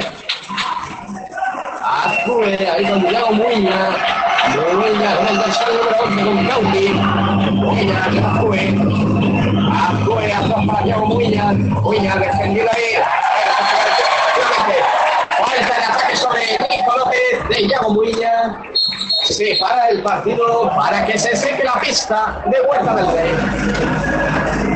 Azcue, 1.82 2.70
ahí 2.70 2.86
con 2.86 3.08
Diego 3.08 3.32
Muña. 3.32 3.90
Muña 4.74 5.16
con 5.16 5.28
el 5.28 5.38
dorsal 5.38 5.74
número 5.78 6.04
11 6.04 6.24
con 6.24 6.48
Gaudi. 6.48 6.90
Muña, 7.52 8.06
Azcue. 8.06 8.76
Azcue, 9.72 10.34
atrás 10.34 10.66
para 10.68 10.84
Diego 10.84 11.06
Muña. 11.06 11.54
Muña, 11.54 12.16
defendido 12.18 12.68
ahí. 12.74 12.96
Falta 15.30 15.78
el 15.78 15.84
ataque 15.84 16.16
sobre 16.16 16.58
Nico 16.70 16.98
López 16.98 17.50
de 17.50 17.68
Diego 17.68 17.90
Muña 17.94 18.60
se 19.34 19.56
para 19.60 19.90
el 19.90 20.02
partido 20.02 20.70
para 20.76 21.06
que 21.06 21.18
se 21.18 21.36
seque 21.36 21.64
la 21.64 21.80
pista 21.80 22.44
de 22.48 22.62
Huerta 22.62 22.96
del 22.96 23.08
Rey. 23.08 24.69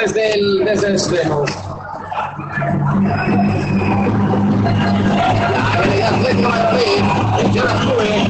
Desde 0.00 0.34
el, 0.34 0.68
el 0.68 0.92
extremo. 0.94 1.44
La 5.50 5.74
avenida 5.74 6.08
Atlético 6.08 6.50
de 6.52 6.62
Madrid, 6.62 7.02
Jonas 7.52 7.86
Cue, 7.86 8.28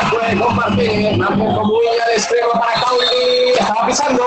Acue 0.00 0.40
con 0.40 0.56
Martínez, 0.56 1.18
Martínez 1.18 1.54
con 1.54 1.66
muy 1.66 1.86
al 1.86 2.10
extremo 2.12 2.52
para 2.52 2.72
Cauli, 2.74 3.52
estaba 3.58 3.86
pisando, 3.86 4.24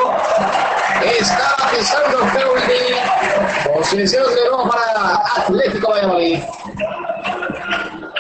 estaba 1.20 1.72
pisando 1.72 2.18
Cauli, 2.34 3.74
posesión 3.74 4.36
de 4.36 4.50
nuevo 4.50 4.70
para 4.70 5.24
Atlético 5.38 5.92
Valladolid. 5.92 6.40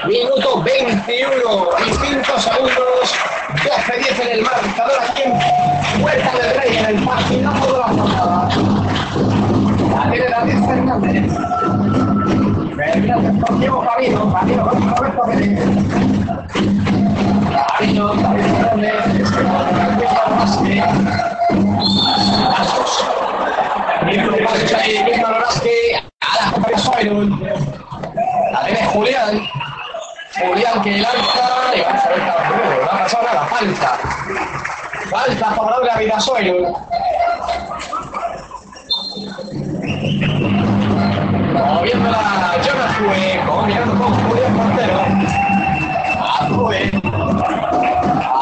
Minuto 0.07 0.63
21 0.63 1.37
y 1.85 1.93
5 1.93 2.39
segundos, 2.39 3.15
12-10 3.55 4.21
en 4.21 4.29
el 4.29 4.41
marcador 4.43 4.99
aquí 5.09 5.23
en 5.23 6.01
Puerta 6.01 6.31
del 6.37 6.55
Rey, 6.61 6.77
en 6.77 6.85
el 6.85 7.03
partidazo 7.05 7.65
de 7.65 7.79
la. 7.79 7.85
La 9.95 10.11
tiene 10.11 10.29
David 10.29 10.65
Fernández. 10.65 11.25
Fernández 12.75 13.43
con 13.45 13.59
Diego 13.59 13.85
Camino, 13.85 14.33
Camino 14.33 14.63
Roberto 14.65 15.21
Pérez. 15.25 15.59
Camino, 17.77 18.13
David 18.15 18.45
Fernández, 18.61 19.31
con 19.31 19.45
Vázquez. 20.37 20.85
Mismo 24.05 24.31
de 24.31 24.41
Vázquez, 24.43 25.01
a 26.21 26.31
la. 26.35 26.51
La 28.51 28.65
tiene 28.65 28.85
Julián. 28.85 29.41
Julián 30.39 30.81
que 30.81 30.97
lanza, 30.97 31.75
y 31.75 31.81
vamos 31.81 32.05
a 32.05 32.09
ver 32.09 32.30
pasado 33.11 33.27
nada, 33.27 33.45
falta. 33.47 33.99
Falta 35.09 35.51
favorable 35.51 35.91
a 35.91 35.97
Vidasoyrun. 35.97 36.73
Moviéndola 41.53 42.55
Jonas 42.63 42.97
Cue, 42.97 43.41
combinando 43.45 44.03
con 44.03 44.13
Julián 44.13 44.53
Portero. 44.55 44.99
Azue. 46.39 46.91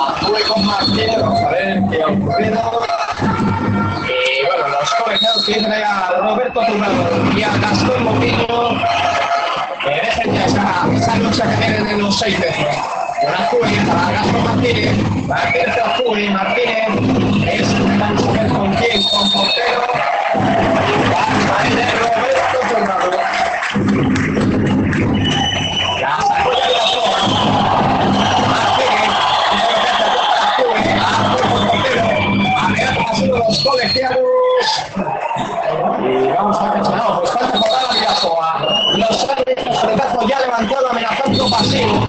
Azue 0.08 0.41
con 0.47 0.65
Martínez, 0.65 1.21
vamos 1.21 1.41
a 1.41 1.49
ver 1.49 1.84
qué 1.89 2.03
ha 2.03 2.08
ocurrido. 2.08 2.88
Y 4.05 4.45
bueno, 4.45 4.67
los 4.69 5.45
que 5.45 5.53
pide 5.53 5.84
a 5.84 6.12
Roberto 6.21 6.62
Turbado 6.67 7.38
y 7.38 7.43
a 7.43 7.58
Gastón 7.58 8.03
Moquillo 8.03 8.69
que 9.84 9.89
dejen 9.89 10.34
ya 10.34 10.45
esa, 10.45 10.88
esa 10.93 11.15
lucha 11.17 11.49
que 11.49 11.55
tienen 11.55 11.88
en 11.88 12.01
los 12.01 12.19
seis 12.19 12.38
metros. 12.39 12.99
Para 13.21 14.12
Gastón 14.12 14.43
Martínez, 14.45 14.95
Martínez 15.27 15.75
Martínez 16.29 16.88
es 17.51 17.67
a 18.25 18.32
ver 18.32 18.47
con 18.47 18.73
quién, 18.75 19.03
con 19.10 19.29
portero. 19.32 19.82
Va 21.12 21.23
a 21.27 21.63
de 21.75 21.84
Roberto 21.91 22.60
Turbado. 22.69 23.12
La 25.99 26.17
la 26.69 26.84
zona. 26.88 27.19
Martínez, 28.47 29.12
ver, 32.71 32.93
los 33.27 33.60
colegiados. 33.65 34.67
Y 35.99 36.27
vamos 36.32 36.58
a 36.58 36.62
ver, 36.71 36.82
no, 36.84 37.19
pues 37.19 37.32
falta 37.32 37.60
por 37.60 37.69
la 37.69 37.79
Vidasoa. 37.93 38.49
Retazo 39.56 40.28
ya 40.28 40.40
levantado 40.42 40.92
amenazando 40.92 41.50
pasivo. 41.50 42.08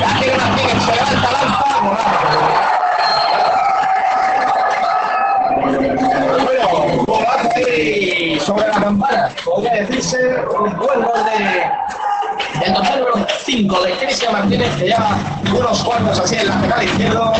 Ya 0.00 0.20
tiene 0.20 0.36
Martínez, 0.36 0.84
se 0.84 0.92
levanta 0.94 1.30
lanza, 1.32 1.64
Bueno, 6.44 7.04
volante 7.04 8.40
sobre 8.40 8.68
la 8.68 8.80
campana. 8.80 9.28
Podría 9.44 9.72
decirse 9.72 10.36
un 10.56 10.76
buen 10.76 11.02
gol 11.02 11.24
de 11.24 11.72
el 12.64 12.74
dorsal 12.74 12.98
número 13.00 13.26
5 13.44 13.82
de 13.82 13.92
Cristian 13.94 14.32
Martínez, 14.32 14.70
que 14.76 14.84
lleva 14.84 15.18
unos 15.52 15.82
cuantos 15.82 16.20
así 16.20 16.36
en 16.36 16.46
la 16.46 16.54
lateral 16.54 16.84
izquierdo. 16.84 17.32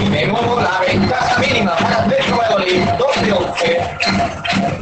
Y 0.00 0.08
de 0.08 0.26
nuevo 0.28 0.60
la 0.60 0.80
ventaja 0.80 1.38
mínima 1.40 1.76
para 1.76 2.04
Atlético 2.04 2.38
Valladolid, 2.38 2.84
2 2.98 3.22
de 3.22 3.32
11. 3.32 4.73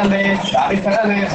Fernández, 0.00 0.52
David 0.52 0.82
Fernández, 0.82 1.34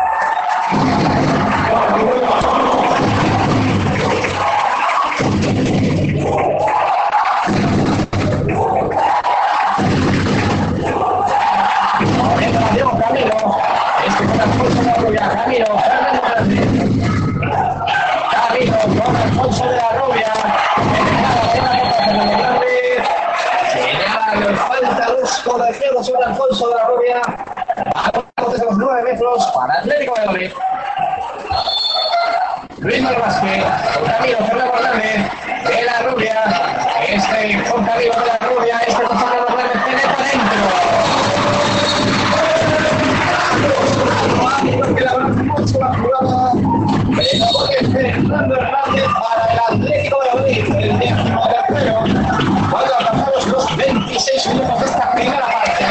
para 29.37 29.75
Atlético 29.75 30.13
de 30.19 30.25
Madrid. 30.25 30.51
Luis 32.79 33.03
Vázquez, 33.03 33.63
con 33.93 34.05
Camilo 34.05 34.37
Fernando 34.39 34.73
Fernández, 34.73 35.31
de 35.69 35.83
la 35.83 35.99
Rubia, 36.01 36.43
este 37.07 37.63
con 37.69 37.85
Camilo 37.85 38.13
de 38.13 38.25
la 38.27 38.37
Rubia, 38.39 38.79
este 38.85 39.03
con 39.03 39.17
Fernando 39.19 39.47
Fernández, 39.47 39.83
penetra 39.85 40.25
dentro. 40.31 40.61
Los 53.47 53.77
26 53.77 54.47
minutos 54.47 54.79
de 54.79 54.85
esta 54.85 55.11
primera 55.13 55.45
parte, 55.45 55.85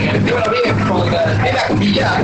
que 0.00 0.20
se 0.20 0.36
abrir 0.38 0.88
con 0.88 1.10
la, 1.10 1.26
de 1.26 1.52
la 1.52 1.66
comida 1.66 2.22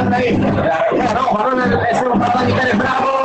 balón 0.00 0.10
David. 0.10 0.38
No, 0.38 1.82
es 1.84 2.02
un 2.02 2.18
Bravo. 2.78 3.19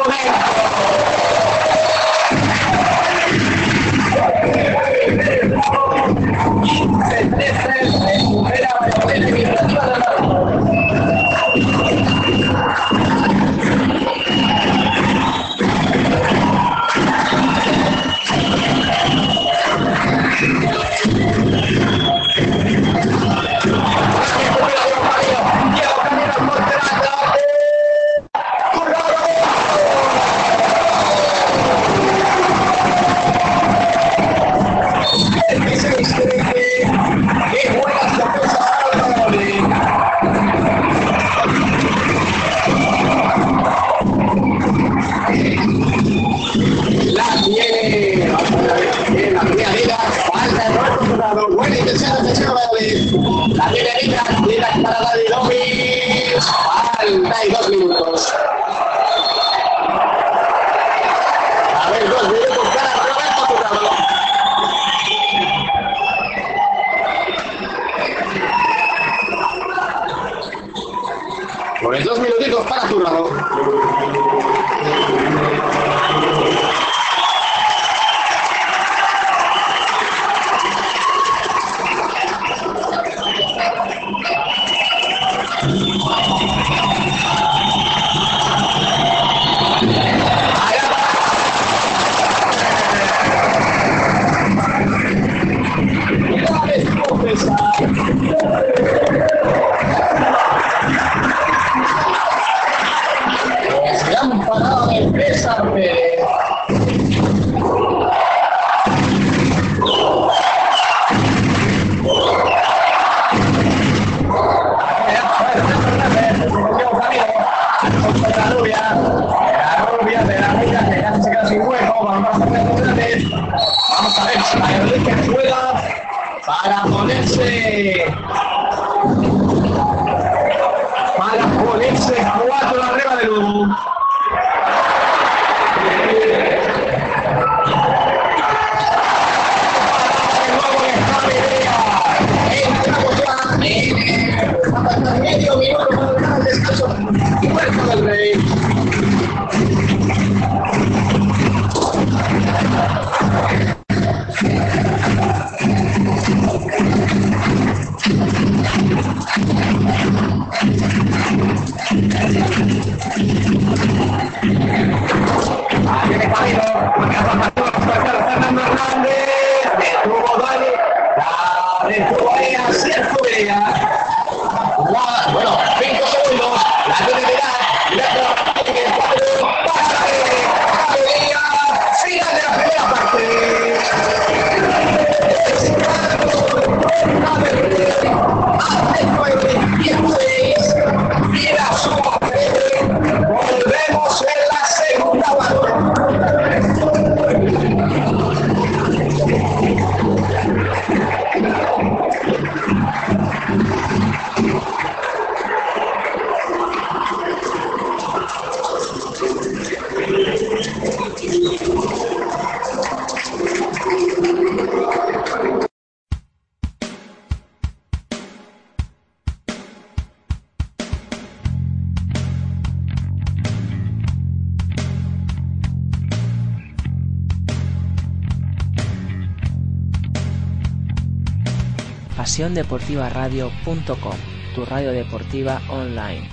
pasiondeportivaradio.com, 232.46 234.18
tu 234.54 234.66
radio 234.66 234.92
deportiva 234.92 235.62
online. 235.70 236.30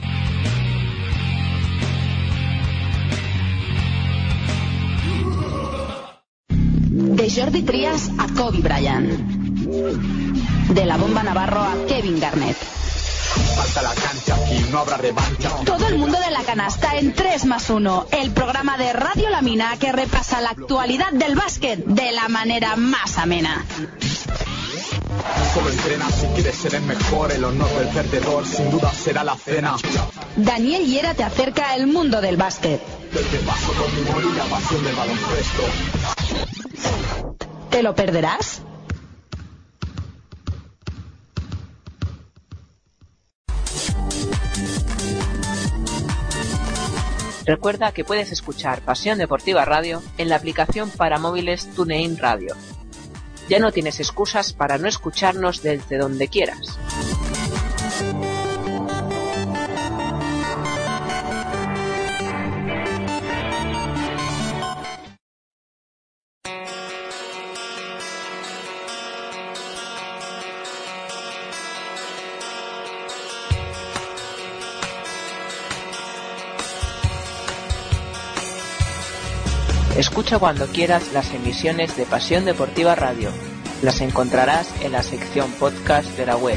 De 7.17 7.31
Jordi 7.31 7.63
Trias 7.63 8.11
a 8.19 8.27
Kobe 8.35 8.59
Bryant. 8.59 9.09
De 10.69 10.85
la 10.85 10.99
bomba 10.99 11.23
Navarro 11.23 11.61
a 11.61 11.75
Kevin 11.89 12.21
Garnett. 12.21 12.57
Falta 13.57 13.83
la 13.83 13.95
cancha, 13.95 14.35
aquí 14.35 14.65
no 14.71 14.81
habrá 14.81 14.99
revancha. 14.99 15.51
Todo 15.65 15.87
el 15.89 15.97
mundo 15.97 16.19
de 16.19 16.31
la 16.31 16.43
canasta 16.43 16.97
en 16.97 17.15
3 17.15 17.47
más 17.47 17.71
1, 17.71 18.09
el 18.13 18.31
programa 18.33 18.77
de 18.77 18.93
Radio 18.93 19.31
Lamina 19.31 19.77
que 19.79 19.93
repasa 19.93 20.43
la 20.43 20.51
actualidad 20.51 21.13
del 21.13 21.35
básquet 21.35 21.83
de 21.85 22.13
la 22.13 22.29
manera 22.29 22.77
más 22.77 23.17
amena. 23.17 23.65
Solo 25.55 25.69
entrena 25.69 26.11
si 26.11 26.27
quieres 26.29 26.57
ser 26.57 26.75
el 26.77 26.83
mejor, 26.83 27.31
el 27.31 27.45
honor 27.45 27.69
del 27.79 27.89
perdedor 27.89 28.47
sin 28.47 28.71
duda 28.71 28.91
será 28.93 29.23
la 29.23 29.37
cena. 29.37 29.77
Daniel 30.37 30.87
Hiera 30.87 31.13
te 31.13 31.25
acerca 31.25 31.73
al 31.73 31.87
mundo 31.87 32.23
del 32.23 32.39
básquet. 32.39 32.81
Te 32.81 33.39
paso 33.41 33.73
con 33.75 33.95
mi 33.95 34.37
la 34.37 34.45
pasión 34.45 34.83
del 34.83 34.95
baloncesto. 34.95 35.63
¿Te 37.69 37.83
lo 37.83 37.95
perderás? 37.95 38.63
Recuerda 47.45 47.93
que 47.93 48.05
puedes 48.05 48.33
escuchar 48.33 48.81
Pasión 48.83 49.19
Deportiva 49.19 49.67
Radio 49.67 50.03
en 50.17 50.31
la 50.31 50.37
aplicación 50.37 50.89
para 50.91 51.19
móviles 51.19 51.69
TuneIn 51.75 52.17
Radio. 52.17 52.55
Ya 53.49 53.59
no 53.59 53.73
tienes 53.73 54.01
excusas 54.01 54.53
para 54.53 54.79
no 54.79 54.89
escucharnos 54.89 55.63
desde 55.63 55.99
donde 55.99 56.29
quieras. 56.29 56.79
Escucha 80.33 80.41
cuando 80.41 80.67
quieras 80.69 81.13
las 81.13 81.35
emisiones 81.35 81.95
de 81.95 82.07
Pasión 82.07 82.47
Deportiva 82.47 82.95
Radio. 82.95 83.29
Las 83.83 84.01
encontrarás 84.01 84.67
en 84.83 84.93
la 84.93 85.03
sección 85.03 85.53
podcast 85.61 86.09
de 86.17 86.25
la 86.25 86.39
web. 86.39 86.57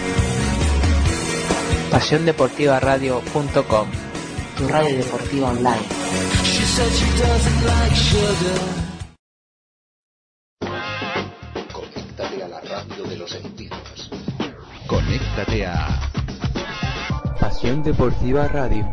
pasiondeportivaradio.com, 1.92 3.88
tu 4.58 4.68
radio 4.70 4.96
deportiva 4.96 5.50
online. 5.50 5.82
Conéctate 11.74 12.44
a 12.44 12.48
la 12.48 12.62
radio 12.62 13.04
de 13.04 13.18
los 13.18 13.30
sentidos. 13.30 14.10
Conéctate 14.88 15.66
a 15.66 16.12
Pasión 17.42 17.84
Deportiva 17.84 18.48
Radio. 18.48 18.90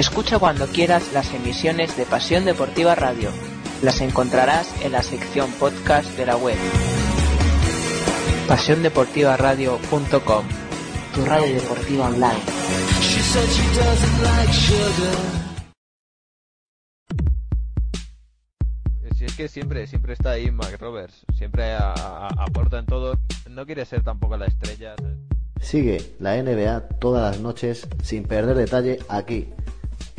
Escucha 0.00 0.38
cuando 0.38 0.66
quieras 0.66 1.12
las 1.12 1.34
emisiones 1.34 1.94
de 1.94 2.06
Pasión 2.06 2.46
Deportiva 2.46 2.94
Radio. 2.94 3.28
Las 3.82 4.00
encontrarás 4.00 4.66
en 4.82 4.92
la 4.92 5.02
sección 5.02 5.50
podcast 5.60 6.16
de 6.16 6.24
la 6.24 6.38
web. 6.38 6.56
pasiondeportivaradio.com, 8.48 10.44
tu 11.14 11.24
radio 11.26 11.54
deportiva 11.54 12.06
online. 12.06 12.40
Si 19.18 19.24
es 19.26 19.34
que 19.36 19.48
siempre, 19.48 19.86
siempre 19.86 20.14
está 20.14 20.30
ahí 20.30 20.50
Mac 20.50 20.80
Roberts, 20.80 21.26
siempre 21.36 21.74
aporta 21.74 22.78
en 22.78 22.86
todo, 22.86 23.18
no 23.50 23.66
quiere 23.66 23.84
ser 23.84 24.02
tampoco 24.02 24.38
la 24.38 24.46
estrella. 24.46 24.94
Sigue 25.60 26.14
la 26.18 26.42
NBA 26.42 26.88
todas 27.00 27.32
las 27.32 27.42
noches 27.42 27.86
sin 28.02 28.22
perder 28.22 28.56
detalle 28.56 28.98
aquí, 29.10 29.50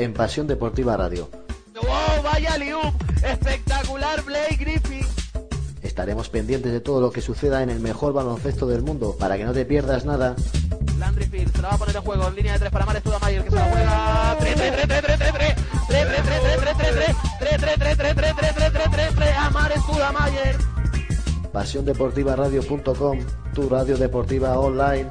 en 0.03 0.13
Pasión 0.13 0.47
Deportiva 0.47 0.97
Radio. 0.97 1.29
¡Wow! 1.75 2.23
¡Vaya 2.23 2.57
liup! 2.57 2.93
¡Espectacular 3.23 4.23
Blake 4.23 4.55
Griffin! 4.57 5.05
Estaremos 5.81 6.29
pendientes 6.29 6.71
de 6.71 6.79
todo 6.79 7.01
lo 7.01 7.11
que 7.11 7.21
suceda 7.21 7.61
en 7.61 7.69
el 7.69 7.79
mejor 7.79 8.13
baloncesto 8.13 8.65
del 8.67 8.81
mundo 8.81 9.15
para 9.19 9.37
que 9.37 9.43
no 9.43 9.53
te 9.53 9.65
pierdas 9.65 10.05
nada. 10.05 10.35
Landry 10.97 11.25
Fields 11.25 11.51
se 11.53 11.61
la 11.61 11.69
va 11.69 11.75
a 11.75 11.77
poner 11.77 11.95
en 11.95 12.01
juego 12.01 12.27
en 12.27 12.35
línea 12.35 12.53
de 12.53 12.59
tres 12.59 12.71
para 12.71 12.85
Mares 12.85 13.03
Tudamayer 13.03 13.43
que 13.43 13.49
se 13.49 13.55
la 13.55 13.65
juega. 13.65 14.37
3 14.39 14.55
3 14.55 14.71
3 14.71 14.87
3 14.87 15.01
3 15.01 15.17
3 15.17 15.33
3 15.33 15.55
3 15.87 16.07
3 16.07 16.21
3 16.21 16.41
3 16.41 16.77
3 16.77 17.17
3 17.39 17.57
3 17.59 17.77
3 17.77 17.77
3 17.77 17.97
3 17.97 18.15
3 18.15 18.35
3 18.35 18.55
3 18.55 18.71
3 18.71 18.91
3 18.91 19.15
3 19.15 19.37
a 19.37 19.49
Mares 19.49 19.85
Tudamayer. 19.85 20.57
PasiónDeportivaradio.com, 21.51 23.19
tu 23.53 23.69
radio 23.69 23.97
deportiva 23.97 24.57
online. 24.59 25.09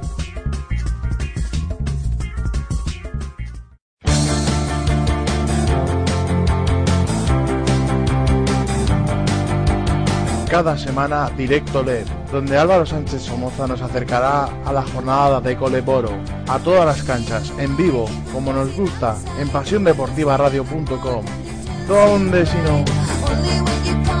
Cada 10.51 10.77
semana 10.77 11.31
Directo 11.37 11.81
LED, 11.81 12.05
donde 12.29 12.57
Álvaro 12.57 12.85
Sánchez 12.85 13.21
Somoza 13.21 13.67
nos 13.67 13.81
acercará 13.81 14.49
a 14.65 14.73
la 14.73 14.81
jornada 14.81 15.39
de 15.39 15.55
Coleboro, 15.55 16.11
a 16.45 16.59
todas 16.59 16.85
las 16.85 17.01
canchas, 17.03 17.53
en 17.57 17.77
vivo, 17.77 18.05
como 18.33 18.51
nos 18.51 18.75
gusta, 18.75 19.15
en 19.39 19.47
pasiondeportivaradio.com. 19.47 21.23
¿Dónde 21.87 22.45
si 22.45 22.57
no? 22.57 24.20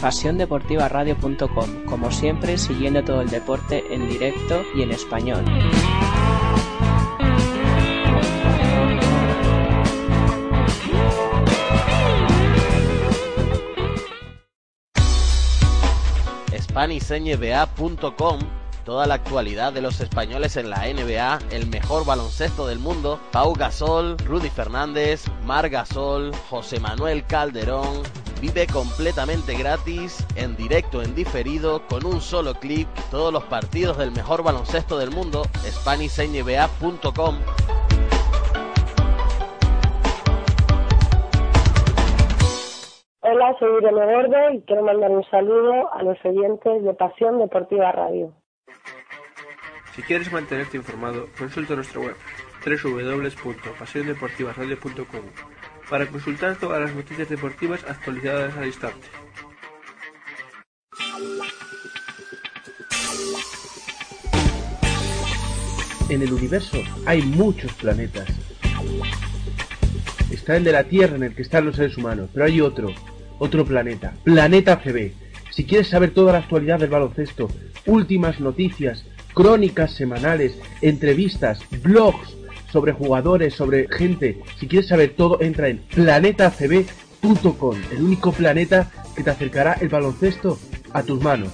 pasiondeportivaradio.com, 0.00 1.84
como 1.84 2.10
siempre 2.10 2.58
siguiendo 2.58 3.02
todo 3.04 3.20
el 3.20 3.28
deporte 3.28 3.84
en 3.90 4.08
directo 4.08 4.62
y 4.74 4.82
en 4.82 4.92
español. 4.92 5.44
SpanishNBA.com 16.56 18.38
Toda 18.88 19.06
la 19.06 19.16
actualidad 19.16 19.74
de 19.74 19.82
los 19.82 20.00
españoles 20.00 20.56
en 20.56 20.70
la 20.70 20.86
NBA, 20.86 21.40
el 21.50 21.66
mejor 21.66 22.06
baloncesto 22.06 22.66
del 22.66 22.78
mundo, 22.78 23.20
Pau 23.32 23.52
Gasol, 23.52 24.16
Rudy 24.16 24.48
Fernández, 24.48 25.24
Mar 25.44 25.68
Gasol, 25.68 26.34
José 26.48 26.80
Manuel 26.80 27.26
Calderón, 27.26 28.02
Vive 28.40 28.68
completamente 28.68 29.54
gratis, 29.54 30.24
en 30.36 30.56
directo, 30.56 31.02
en 31.02 31.16
diferido, 31.16 31.82
con 31.88 32.06
un 32.06 32.20
solo 32.20 32.54
clic, 32.54 32.86
todos 33.10 33.32
los 33.32 33.42
partidos 33.44 33.98
del 33.98 34.12
mejor 34.12 34.44
baloncesto 34.44 34.96
del 34.96 35.10
mundo, 35.10 35.42
SpanishNBA.com. 35.66 37.40
Hola, 43.22 43.56
soy 43.58 43.78
Irene 43.78 44.06
Gordo 44.06 44.52
y 44.52 44.62
quiero 44.62 44.84
mandar 44.84 45.10
un 45.10 45.24
saludo 45.24 45.92
a 45.92 46.04
los 46.04 46.16
oyentes 46.24 46.84
de 46.84 46.94
Pasión 46.94 47.40
Deportiva 47.40 47.90
Radio. 47.90 48.32
Si 49.96 50.02
quieres 50.02 50.32
mantenerte 50.32 50.76
informado, 50.76 51.26
consulta 51.36 51.74
nuestra 51.74 52.00
web 52.00 52.14
www.pasiondeportivaradio.com 52.64 55.57
para 55.88 56.06
consultar 56.06 56.56
todas 56.56 56.80
las 56.80 56.94
noticias 56.94 57.28
deportivas 57.28 57.80
actualizadas 57.88 58.56
al 58.56 58.66
instante. 58.66 59.06
En 66.08 66.22
el 66.22 66.32
universo 66.32 66.78
hay 67.04 67.22
muchos 67.22 67.72
planetas. 67.74 68.28
Está 70.30 70.56
el 70.56 70.64
de 70.64 70.72
la 70.72 70.84
Tierra 70.84 71.16
en 71.16 71.24
el 71.24 71.34
que 71.34 71.42
están 71.42 71.66
los 71.66 71.76
seres 71.76 71.96
humanos, 71.96 72.30
pero 72.32 72.46
hay 72.46 72.60
otro, 72.60 72.88
otro 73.38 73.64
planeta, 73.64 74.14
Planeta 74.24 74.80
CB. 74.80 75.12
Si 75.50 75.64
quieres 75.64 75.88
saber 75.88 76.12
toda 76.12 76.32
la 76.32 76.38
actualidad 76.38 76.78
del 76.78 76.90
baloncesto, 76.90 77.48
últimas 77.86 78.40
noticias, 78.40 79.04
crónicas 79.34 79.92
semanales, 79.92 80.58
entrevistas, 80.80 81.60
blogs 81.82 82.37
sobre 82.70 82.92
jugadores, 82.92 83.54
sobre 83.54 83.88
gente, 83.88 84.42
si 84.58 84.68
quieres 84.68 84.88
saber 84.88 85.14
todo, 85.16 85.40
entra 85.40 85.68
en 85.68 85.78
planetacb.com, 85.78 87.76
el 87.92 88.02
único 88.02 88.32
planeta 88.32 88.90
que 89.16 89.22
te 89.22 89.30
acercará 89.30 89.74
el 89.74 89.88
baloncesto 89.88 90.58
a 90.92 91.02
tus 91.02 91.22
manos. 91.22 91.52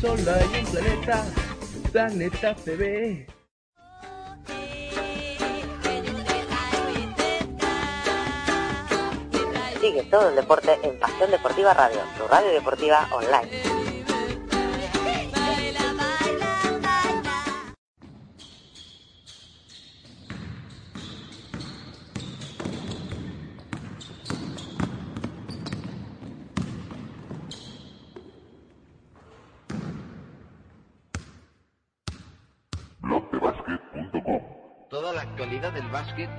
Solo 0.00 0.32
hay 0.34 0.60
un 0.60 0.70
planeta, 0.70 1.24
Planeta 1.92 2.54
CB. 2.54 3.26
Sigue 9.80 10.02
todo 10.10 10.28
el 10.28 10.36
deporte 10.36 10.78
en 10.82 10.98
Pasión 10.98 11.30
Deportiva 11.30 11.74
Radio, 11.74 12.00
tu 12.16 12.26
radio 12.28 12.50
deportiva 12.52 13.08
online. 13.12 13.81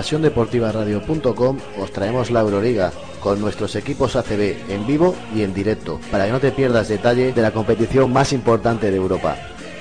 pasiondeportivaradio.com 0.00 1.56
os 1.78 1.92
traemos 1.92 2.30
la 2.30 2.40
Euroliga 2.40 2.90
con 3.22 3.38
nuestros 3.38 3.76
equipos 3.76 4.16
ACB 4.16 4.56
en 4.70 4.86
vivo 4.86 5.14
y 5.34 5.42
en 5.42 5.52
directo, 5.52 6.00
para 6.10 6.24
que 6.24 6.32
no 6.32 6.40
te 6.40 6.52
pierdas 6.52 6.88
detalle 6.88 7.34
de 7.34 7.42
la 7.42 7.50
competición 7.50 8.10
más 8.10 8.32
importante 8.32 8.90
de 8.90 8.96
Europa. 8.96 9.36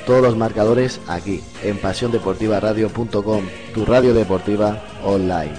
Todos 0.06 0.22
los 0.22 0.36
marcadores 0.36 1.00
aquí, 1.08 1.40
en 1.64 1.78
pasiondeportivaradio.com, 1.78 3.44
tu 3.74 3.86
radio 3.86 4.14
deportiva 4.14 4.84
online. 5.06 5.54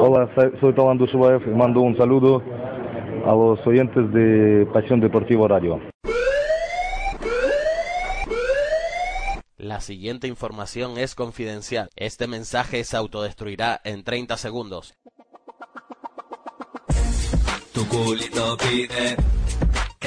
Hola, 0.00 0.30
soy 0.60 0.72
Tomás 0.72 0.96
Dushubaev 0.96 1.42
y 1.46 1.50
mando 1.50 1.82
un 1.82 1.94
saludo 1.98 2.42
a 3.26 3.32
los 3.32 3.66
oyentes 3.66 4.10
de 4.14 4.66
Pasión 4.72 5.00
Deportiva 5.00 5.46
Radio. 5.46 5.78
La 9.76 9.82
siguiente 9.82 10.26
información 10.26 10.96
es 10.96 11.14
confidencial. 11.14 11.90
Este 11.96 12.26
mensaje 12.26 12.82
se 12.82 12.96
autodestruirá 12.96 13.78
en 13.84 14.04
30 14.04 14.38
segundos. 14.38 14.94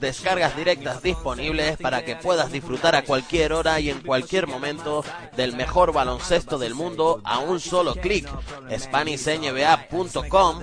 descargas 0.00 0.56
directas 0.56 1.02
disponibles 1.02 1.76
para 1.76 2.04
que 2.04 2.16
puedas 2.16 2.52
disfrutar 2.52 2.94
a 2.94 3.04
cualquier 3.04 3.52
hora 3.52 3.80
y 3.80 3.90
en 3.90 4.00
cualquier 4.00 4.46
momento 4.46 5.04
del 5.36 5.56
mejor 5.56 5.92
baloncesto 5.92 6.58
del 6.58 6.74
mundo 6.74 7.20
a 7.24 7.38
un 7.38 7.60
solo 7.60 7.94
clic. 7.94 8.28
SpanishNBA.com. 8.70 10.60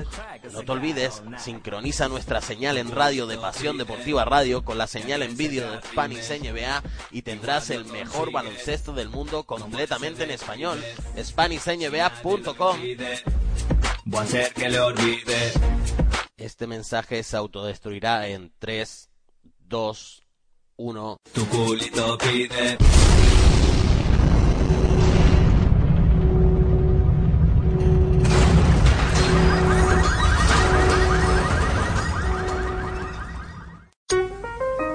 No 0.51 0.63
te 0.63 0.71
olvides, 0.71 1.21
sincroniza 1.37 2.07
nuestra 2.07 2.41
señal 2.41 2.77
en 2.77 2.91
radio 2.91 3.27
de 3.27 3.37
Pasión 3.37 3.77
Deportiva 3.77 4.25
Radio 4.25 4.63
con 4.63 4.77
la 4.77 4.87
señal 4.87 5.23
en 5.23 5.37
vídeo 5.37 5.71
de 5.71 5.81
Spanish 5.81 6.29
NBA 6.29 6.83
y 7.11 7.21
tendrás 7.21 7.69
el 7.69 7.85
mejor 7.85 8.31
baloncesto 8.31 8.93
del 8.93 9.09
mundo 9.09 9.43
completamente 9.43 10.23
en 10.23 10.31
español. 10.31 10.83
SpanishNBA.com. 11.17 12.79
Este 16.37 16.67
mensaje 16.67 17.21
se 17.21 17.37
autodestruirá 17.37 18.27
en 18.27 18.51
3, 18.59 19.08
2, 19.69 20.23
1. 20.77 21.17
Tu 21.31 21.45
culito 21.45 22.17
pide. 22.17 22.77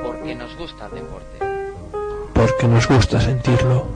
Porque 0.02 0.34
nos 0.34 0.56
gusta 0.56 0.86
el 0.86 0.94
deporte. 0.94 1.38
Porque 2.34 2.66
nos 2.66 2.88
gusta 2.88 3.20
sentirlo. 3.20 3.86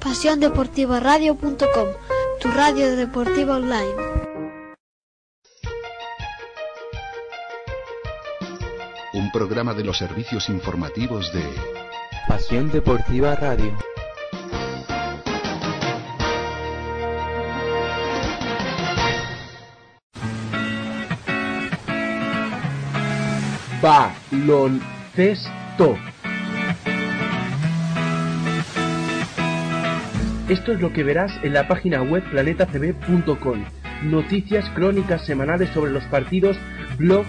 PasiónDeportivaRadio.com, 0.00 1.88
tu 2.40 2.48
radio 2.50 2.96
deportiva 2.96 3.54
online. 3.54 4.27
Un 9.14 9.32
programa 9.32 9.72
de 9.72 9.84
los 9.84 9.96
servicios 9.96 10.50
informativos 10.50 11.32
de 11.32 11.42
Pasión 12.28 12.70
Deportiva 12.70 13.34
Radio. 13.36 13.74
Baloncesto. 23.80 24.78
Esto 30.50 30.72
es 30.72 30.80
lo 30.82 30.92
que 30.92 31.02
verás 31.02 31.32
en 31.42 31.54
la 31.54 31.66
página 31.66 32.02
web 32.02 32.22
planetacb.com. 32.30 33.64
Noticias 34.02 34.68
crónicas 34.74 35.24
semanales 35.24 35.70
sobre 35.70 35.92
los 35.92 36.04
partidos, 36.04 36.58
blogs 36.98 37.28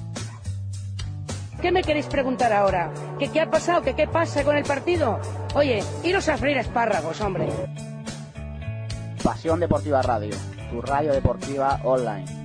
¿Qué 1.61 1.71
me 1.71 1.83
queréis 1.83 2.07
preguntar 2.07 2.51
ahora? 2.51 2.91
¿Que 3.19 3.29
qué 3.29 3.41
ha 3.41 3.49
pasado? 3.49 3.83
¿Que 3.83 3.93
qué 3.93 4.07
pasa 4.07 4.43
con 4.43 4.57
el 4.57 4.63
partido? 4.63 5.19
Oye, 5.53 5.83
iros 6.03 6.27
a 6.27 6.37
freír 6.37 6.57
espárragos, 6.57 7.21
hombre. 7.21 7.47
Pasión 9.23 9.59
Deportiva 9.59 10.01
Radio, 10.01 10.35
tu 10.71 10.81
radio 10.81 11.13
deportiva 11.13 11.79
online. 11.83 12.40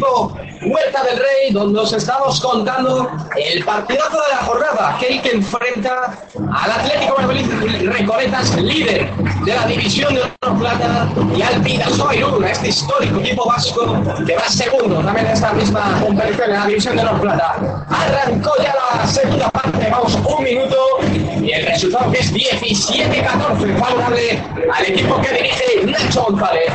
Polideportivo 0.00 0.46
Huerta 0.66 1.04
del 1.04 1.18
Rey, 1.18 1.52
donde 1.52 1.80
os 1.80 1.92
estamos 1.92 2.40
contando 2.40 3.10
el 3.36 3.64
partidazo 3.64 4.16
de 4.16 4.28
la 4.30 4.36
jornada, 4.38 4.96
aquel 4.96 5.20
que 5.22 5.30
enfrenta 5.32 6.18
al 6.34 6.70
Atlético 6.72 7.14
Valladolid 7.14 7.90
Recoletas, 7.90 8.56
líder 8.56 9.10
de 9.44 9.54
la 9.54 9.66
división 9.66 10.14
de 10.14 10.22
Oro 10.22 10.58
Plata, 10.58 11.08
y 11.36 11.42
al 11.42 11.60
Vidasoa 11.60 12.16
Irún, 12.16 12.44
este 12.44 12.68
histórico 12.68 13.20
equipo 13.20 13.46
vasco 13.46 14.02
que 14.26 14.34
va 14.34 14.48
segundo 14.48 15.00
también 15.02 15.26
en 15.26 15.32
esta 15.32 15.52
misma 15.52 16.00
competición 16.02 16.50
en 16.50 16.56
la 16.56 16.66
división 16.66 16.96
de 16.96 17.02
Oro 17.02 17.20
Plata. 17.20 17.86
Arrancó 17.88 18.52
ya 18.62 18.74
la 18.74 19.06
segunda 19.06 19.50
parte, 19.50 19.88
vamos 19.90 20.14
un 20.14 20.42
minuto, 20.42 20.76
y 21.42 21.52
el 21.52 21.66
resultado 21.66 22.12
es 22.12 22.32
17-14, 22.32 23.78
favorable 23.78 24.42
al 24.74 24.84
equipo 24.84 25.20
que 25.20 25.32
dirige 25.32 25.86
Nacho 25.86 26.24
González. 26.24 26.72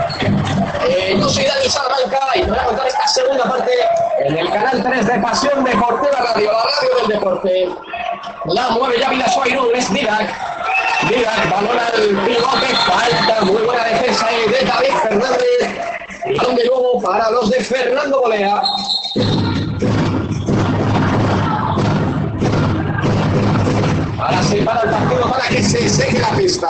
Eh, 0.88 1.16
yo 1.20 1.30
soy 1.30 1.46
Dani 1.46 1.70
Salamanca 1.70 2.21
y 2.36 2.42
te 2.42 2.50
voy 2.50 2.60
a 2.60 2.64
contar 2.66 2.88
esta 2.88 3.08
segunda 3.08 3.44
parte 3.44 3.72
en 4.20 4.38
el 4.38 4.50
canal 4.52 4.84
3 4.84 5.08
de 5.08 5.20
Pasión 5.20 5.64
Deportiva 5.64 6.20
Radio, 6.20 6.52
la 6.52 6.64
radio 6.64 6.96
del 7.00 7.08
deporte. 7.08 7.70
La 8.46 8.70
mueve 8.70 9.00
ya 9.00 9.10
Vidasoa 9.10 9.48
Irún, 9.48 9.76
es 9.76 9.92
Didac. 9.92 10.30
Didac, 11.10 11.50
balón 11.50 11.80
al 11.80 12.26
pivote, 12.26 12.76
falta, 12.88 13.42
muy 13.44 13.62
buena 13.64 13.84
defensa 13.86 14.28
de 14.28 14.66
David 14.66 14.94
Fernández. 15.04 16.38
Balón 16.38 16.56
de 16.56 16.66
nuevo 16.66 17.02
para 17.02 17.32
los 17.32 17.50
de 17.50 17.64
Fernando 17.64 18.22
Bolea. 18.22 18.62
Ahora 24.20 24.44
se 24.44 24.62
para 24.62 24.82
el 24.82 24.90
partido 24.92 25.32
para 25.32 25.48
que 25.48 25.64
se 25.64 25.90
seque 25.90 26.20
la 26.20 26.30
pista. 26.30 26.70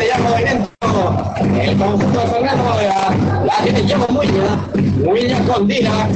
Ya 0.00 0.16
en 0.16 0.22
movimiento. 0.22 0.70
El 1.60 1.76
conjunto 1.76 2.20
de 2.20 2.26
Fernando 2.26 2.64
Bolea. 2.64 3.10
La 3.44 3.56
tiene 3.62 3.82
Diego 3.82 4.06
Muña. 4.08 4.68
Muña 5.04 5.38
con 5.46 5.68
Dina. 5.68 6.08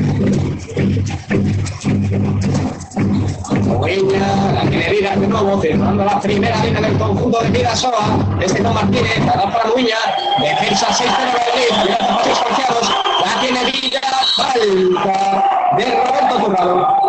Muña, 3.65 4.53
la 4.55 4.61
tiene 4.69 4.91
Dina 4.91 5.17
de 5.17 5.27
nuevo, 5.27 5.61
cerrando 5.61 6.05
la 6.05 6.21
primera 6.21 6.65
línea 6.65 6.81
del 6.81 6.97
conjunto 6.99 7.41
de 7.43 7.51
Vidasoa. 7.51 8.39
Este 8.41 8.63
con 8.63 8.75
Martínez, 8.75 9.19
la 9.27 9.53
para 9.53 9.67
Muña. 9.67 9.97
Defensa 10.41 10.93
6 10.93 11.11
de 11.11 12.29
distanciados. 12.29 12.91
La 13.25 13.41
tiene 13.41 13.65
Villa, 13.71 14.01
falta 14.37 14.59
de 15.77 15.85
Roberto 15.85 16.37
Turrado. 16.45 17.07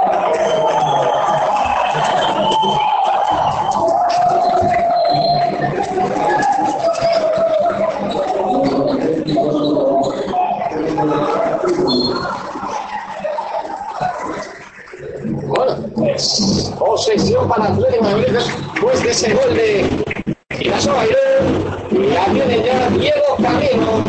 Bueno, 16.18 16.76
posesión 16.80 17.47
para 17.47 17.65
Atlético 17.65 18.05
de 18.05 18.11
Madrid 18.11 18.34
después 18.34 19.03
de 19.03 19.11
ese 19.11 19.34
gol 19.36 19.53
de 19.53 19.82
Irún. 19.82 20.07
Y 21.91 22.09
ya 22.09 22.26
viene 22.34 22.63
ya 22.65 22.89
Diego 22.89 23.36
Camino. 23.39 24.03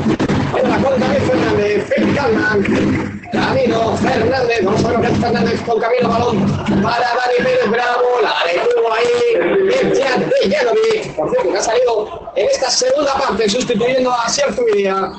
En 0.57 0.71
la 0.71 0.79
con 0.79 0.99
David 0.99 1.23
Fernández, 1.27 1.93
Phil 1.95 2.15
Calman. 2.15 3.21
Camino, 3.31 3.95
Fernández, 3.99 4.65
vamos 4.65 4.85
a 4.87 5.01
ver 5.01 5.11
Fernández 5.17 5.61
con 5.67 5.79
Camino, 5.81 6.09
balón 6.09 6.83
para 6.83 6.99
Dani 6.99 7.45
Pérez 7.45 7.71
Bravo, 7.71 8.21
la 8.23 8.35
detuvo 8.51 8.91
ahí, 8.91 9.65
Mircea 9.65 10.17
de 10.17 10.51
Janovic, 10.51 11.15
por 11.15 11.31
cierto, 11.31 11.53
que 11.53 11.59
ha 11.59 11.63
salido 11.63 12.33
en 12.37 12.47
esta 12.47 12.71
segunda 12.71 13.13
parte 13.17 13.51
sustituyendo 13.51 14.11
a 14.11 14.31
Sergio 14.31 14.65
Vidia. 14.65 15.13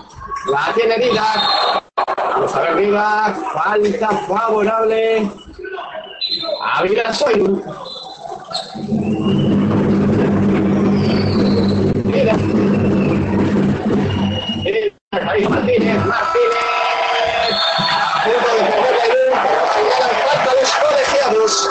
La 0.52 0.74
tiene 0.74 0.98
Didac, 0.98 1.84
vamos 2.18 2.56
a 2.56 2.62
ver 2.62 2.92
falta 3.54 4.10
favorable 4.28 5.30
a 6.62 6.84
Vidasoy. 6.84 7.39
Mira. 12.05 12.36
Mira, 14.64 15.49
Martínez, 15.49 16.05
Martínez. 16.05 16.70
Falta 20.26 20.51
los 20.60 20.72
colegiados. 20.72 21.70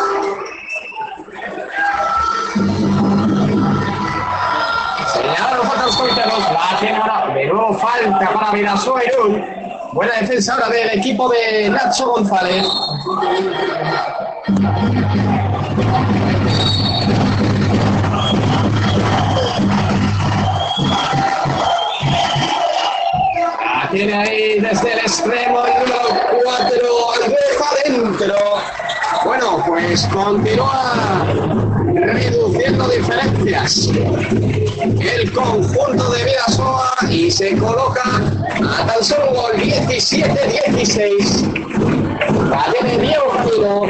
Señalaron 5.13 5.67
falta 5.67 5.87
los 5.87 5.97
colegiados. 5.97 6.53
La 6.53 6.79
tiene 6.81 6.97
ahora 6.97 7.35
de 7.35 7.47
nuevo 7.47 7.79
falta 7.79 8.33
para 8.33 8.53
Irún. 9.05 9.58
Buena 9.93 10.21
defensa 10.21 10.55
ahora 10.55 10.69
del 10.69 10.99
equipo 10.99 11.29
de 11.31 11.71
Nacho 11.71 12.09
González. 12.11 12.65
La 23.75 23.89
tiene 23.91 24.15
ahí 24.15 24.61
desde 24.61 24.93
el 24.93 24.99
extremo 24.99 25.65
el 25.67 25.73
número 25.81 26.01
4, 26.45 26.75
el 27.25 27.31
deja 27.31 27.71
adentro. 27.71 28.88
Pues 29.57 30.07
continúa 30.09 31.25
reduciendo 31.95 32.87
diferencias 32.89 33.89
el 33.89 35.33
conjunto 35.33 36.11
de 36.11 36.25
Vidasoa 36.25 36.95
y 37.09 37.31
se 37.31 37.57
coloca 37.57 38.03
a 38.03 38.87
tan 38.87 39.03
solo 39.03 39.33
gol 39.33 39.53
17-16. 39.55 42.51
La 42.51 42.67
tiene 42.73 42.99
Diego 42.99 43.33
Camino, 43.33 43.87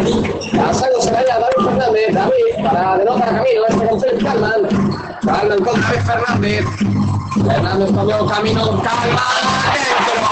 pasándose 0.57 1.11
la 1.11 1.19
a 1.19 1.41
David 1.41 1.65
Fernández, 1.65 2.15
David 2.15 2.55
para 2.63 2.99
denota 2.99 3.27
Camino, 3.27 3.67
este 3.69 3.89
con 3.89 4.01
Félix 4.01 4.23
Calman, 4.25 4.69
Calman 5.25 5.65
con 5.65 5.81
David 5.81 6.03
Fernández, 6.07 6.65
Fernández 7.35 7.91
con 7.93 8.07
Diego 8.07 8.27
Camino, 8.27 8.81
Calman, 8.83 9.19
dentro. 9.75 10.23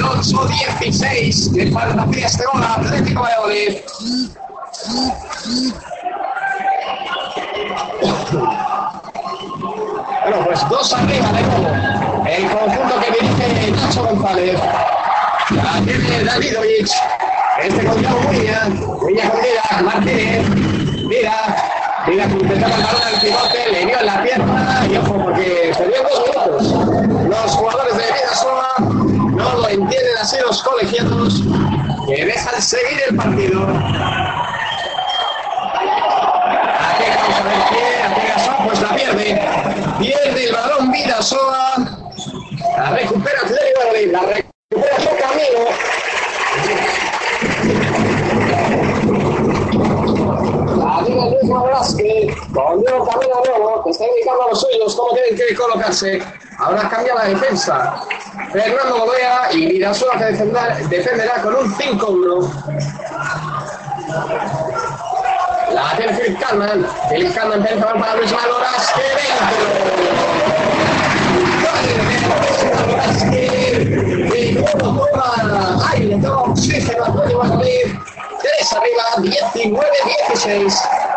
18-16, 0.00 1.54
que 1.54 1.70
falta 1.72 2.02
aquí 2.02 2.22
este 2.22 2.44
gol 2.52 2.62
Atlético 2.62 3.22
Valladolid. 3.22 3.76
Bueno, 10.22 10.44
pues 10.44 10.68
dos 10.68 10.92
arriba 10.92 11.32
de 11.32 11.42
nuevo. 11.42 12.24
El 12.26 12.50
conjunto 12.50 13.00
que 13.00 13.10
dirige 13.12 13.70
Nacho 13.72 14.04
González. 14.04 14.60
La 15.50 15.80
tiene 15.84 16.24
Davidovich. 16.24 16.92
Este 17.62 17.84
con 17.84 17.98
Diego 17.98 18.20
Muña. 18.20 18.68
Muña 18.68 19.30
con 19.30 19.40
Vida. 19.40 19.82
Martínez. 19.82 21.08
Vida. 21.08 21.56
Vida 22.06 22.24
intentaba 22.24 22.74
el 22.74 22.82
balón 22.82 23.02
al 23.02 23.20
pivote. 23.20 23.72
Le 23.72 23.86
dio 23.86 23.98
en 24.00 24.06
la 24.06 24.22
pierna. 24.22 24.86
Y 24.90 24.96
ojo, 24.96 25.24
porque 25.24 25.72
perdió 25.76 26.02
dos 26.02 26.20
minutos. 26.28 26.62
Los 27.28 27.52
jugadores 27.52 27.96
de 27.96 28.04
Vidasoa 28.12 28.74
no 29.38 29.54
lo 29.54 29.66
entienden 29.68 30.16
así 30.20 30.36
los 30.44 30.62
colegiados 30.62 31.42
que 32.06 32.26
dejan 32.26 32.60
seguir 32.60 33.00
el 33.08 33.16
partido. 33.16 33.62
Aquí 33.62 33.72
vamos 37.16 37.34
a 37.34 37.42
ver 37.44 37.58
qué 37.70 38.02
hace 38.02 38.26
Gasol, 38.28 38.56
pues 38.66 38.78
la 38.80 38.94
pierde. 38.94 39.40
Pierde 39.98 40.44
el 40.44 40.52
balón 40.52 40.90
Vidasoa. 40.90 41.76
La 42.76 42.90
recupera 42.90 43.38
Atlético 43.42 43.80
la 44.12 44.20
recupera 44.20 44.96
su 44.98 45.08
camino. 45.16 45.70
La 51.18 51.24
tiene 51.24 51.42
Luis 51.42 51.62
Velázquez, 51.64 52.36
con 52.54 52.80
Diego 52.80 53.08
Camino 53.08 53.42
nuevo, 53.44 53.82
que 53.82 53.90
está 53.90 54.06
indicando 54.06 54.44
a 54.44 54.48
los 54.50 54.60
suyos 54.60 54.94
cómo 54.94 55.14
tienen 55.14 55.36
que 55.36 55.54
colocarse. 55.56 56.22
Ahora 56.58 56.88
cambia 56.88 57.14
la 57.14 57.24
defensa. 57.24 58.04
Fernando 58.52 58.98
Godoya 59.00 59.52
y 59.52 59.66
Vidasoa 59.66 60.16
que 60.16 60.24
defenderá, 60.26 60.78
defenderá 60.88 61.42
con 61.42 61.56
un 61.56 61.74
5-1. 61.74 62.52
La 65.72 65.96
tiene 65.96 66.12
Philip 66.12 66.40
Calman. 66.40 66.86
Philip 67.10 67.34
Calman 67.34 67.64
tiene 67.66 67.82
para 67.82 68.14
Luis 68.14 68.32
Maloras. 68.32 68.92
¡Que 73.30 74.52
dentro! 74.52 75.08
¡Ay, 75.90 76.04
le 76.04 76.16
toma 76.18 76.42
oxígeno 76.42 77.02
a 77.02 77.06
Antonio 77.06 77.38
Valladolid! 77.38 77.98
Tres 78.40 78.72
arriba, 78.72 79.02
19-16. 79.16 81.07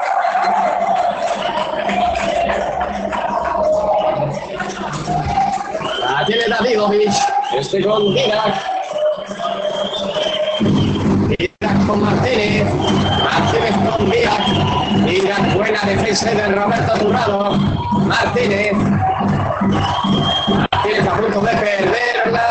La 6.32 6.38
tiene 6.38 6.56
Davidovich. 6.56 7.14
Este 7.58 7.84
con 7.84 8.14
Didac. 8.14 8.56
Didac 11.28 11.88
con 11.88 12.02
Martínez. 12.02 12.74
Martínez 13.22 13.76
con 13.90 14.10
Didac. 14.10 14.46
Didac, 15.06 15.54
buena 15.56 15.82
defensa 15.82 16.32
de 16.32 16.48
Roberto 16.48 17.00
Turrado. 17.00 17.58
Martínez. 18.06 18.74
Martínez 20.72 21.08
a 21.08 21.18
punto 21.18 21.42
de 21.42 21.52
perderla. 21.52 22.48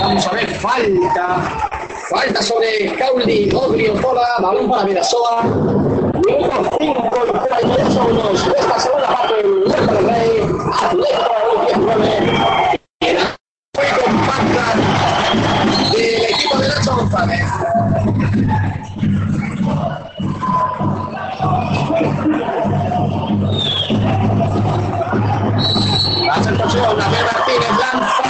Vamos 0.00 0.26
a 0.26 0.32
ver, 0.32 0.48
falta. 0.56 1.70
Falta 2.10 2.42
sobre 2.42 2.92
Cauli 2.98 3.50
Odriozola. 3.54 4.26
Balón 4.40 4.68
para 4.68 4.82
Vidasoa. 4.82 5.44
Minuto 6.26 6.70
5 6.80 7.06
y 7.06 7.48
38 7.48 7.92
segundos 7.92 8.44
de 8.46 8.58
esta 8.58 8.80
segunda 8.80 9.08
parte 9.08 9.34
del 9.34 10.06
Rey. 10.08 10.42
Atlético 10.72 11.34
19. 11.66 12.33
El 26.74 26.80
poseo, 26.80 26.96
Gabriel 26.96 27.24
Martínez 27.24 27.70
lanza. 27.78 28.24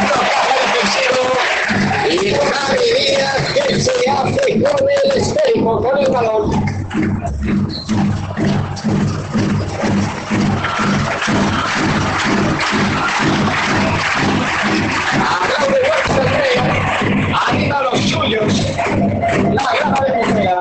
Bloqueo 0.00 0.54
defensivo. 0.60 1.22
Y 2.10 2.12
Javi 2.34 2.88
Díaz 2.98 3.44
que 3.54 3.80
se 3.80 3.94
hace 4.10 4.62
con 4.62 4.84
el 4.90 5.10
esférico, 5.16 5.72
con 5.82 5.98
el 5.98 6.10
balón. 6.10 6.44
Anima 17.48 17.78
los 17.82 18.00
suyos. 18.00 18.52
La 19.52 19.66
grada 19.72 20.00
de 20.06 20.10
Murcia. 20.16 20.56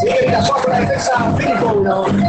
Sigue 0.00 0.30
la 0.32 0.40
sombra 0.42 0.68
la 0.68 0.80
defensa 0.80 1.12
5-1. 1.38 2.26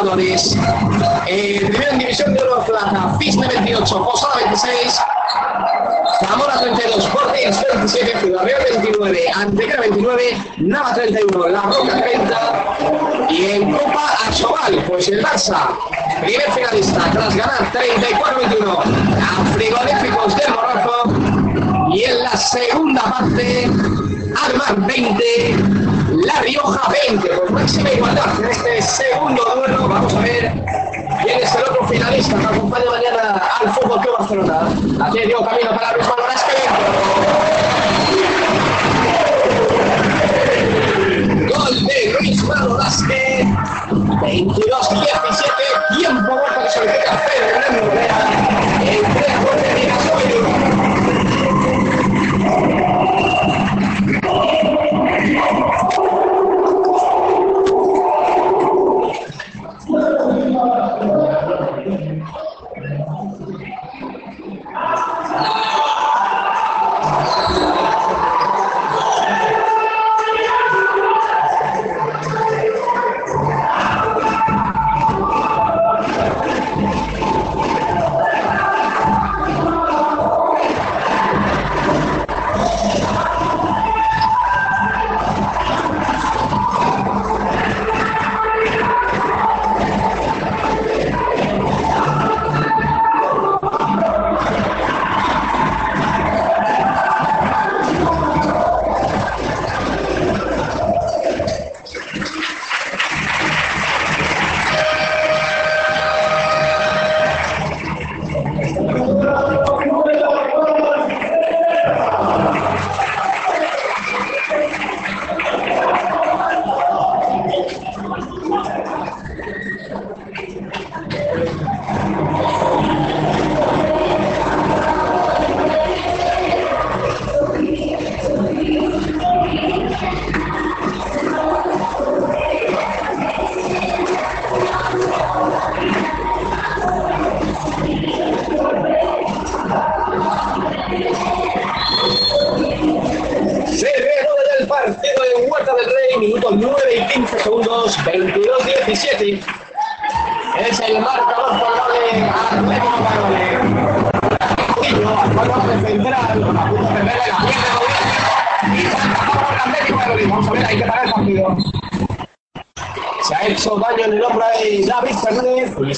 Marcadores. 0.00 0.56
Eh, 1.26 1.60
primero 1.68 1.92
en 1.92 1.98
División 1.98 2.34
de 2.34 2.40
Oro 2.42 2.64
Plata, 2.64 3.16
Fisne 3.18 3.46
28, 3.46 4.04
Posada 4.04 4.34
26, 4.36 4.98
Zamora 6.20 6.60
32, 6.60 7.04
Sporting 7.04 7.32
27, 7.76 8.20
Ciudad 8.20 8.44
Real 8.44 8.62
29, 8.70 9.24
Antequera 9.34 9.80
29, 9.80 10.44
Nava 10.58 10.94
31, 10.94 11.48
La 11.48 11.62
Roca 11.62 12.02
30 12.02 13.26
y 13.30 13.44
en 13.46 13.72
Copa 13.72 14.10
Asobal, 14.26 14.84
pues 14.86 15.08
el 15.08 15.22
Barça, 15.22 15.68
primer 16.20 16.50
finalista, 16.52 17.10
tras 17.12 17.36
ganar 17.36 17.72
34-21 17.72 18.82
a 19.20 19.54
Frigoríficos 19.54 20.36
del 20.36 20.50
Morrazo 20.50 21.90
y 21.92 22.04
en 22.04 22.22
la 22.22 22.36
segunda 22.36 23.02
parte, 23.02 23.70
Armar 24.36 24.86
20, 24.86 25.89
La 26.24 26.40
Rioja 26.42 26.92
20, 27.08 27.28
pues 27.28 27.50
máxima 27.50 27.90
igualdad 27.92 28.38
en 28.38 28.50
este 28.50 28.82
segundo 28.82 29.42
duelo, 29.56 29.88
vamos 29.88 30.14
a 30.14 30.20
ver 30.20 30.52
quién 31.22 31.40
es 31.40 31.54
el 31.54 31.62
otro 31.62 31.86
finalista 31.88 32.38
que 32.38 32.46
acompaña 32.46 32.90
mañana 32.90 33.42
al 33.60 33.72
Fútbol 33.72 34.00
Club 34.00 34.18
Barcelona. 34.18 34.68
Aquí 35.06 35.20
dio 35.20 35.42
camino 35.42 35.70
para 35.70 35.96
Luis 35.96 36.08
Manuel 36.08 36.30
Asque. 36.34 36.52
Gol 41.54 41.86
de 41.86 42.16
Luis 42.20 42.44
Manuel 42.44 42.76
Vázquez. 42.76 43.46
22-17, 44.20 45.98
tiempo 45.98 46.32
muerto 46.32 46.60
que 46.62 46.70
solicita 46.70 47.18
Fernando 47.18 47.92
Herrera. 47.92 48.49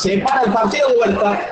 Se 0.03 0.19
para 0.19 0.43
el 0.43 0.53
partido 0.53 0.89
de 0.89 0.99
Huerta. 0.99 1.52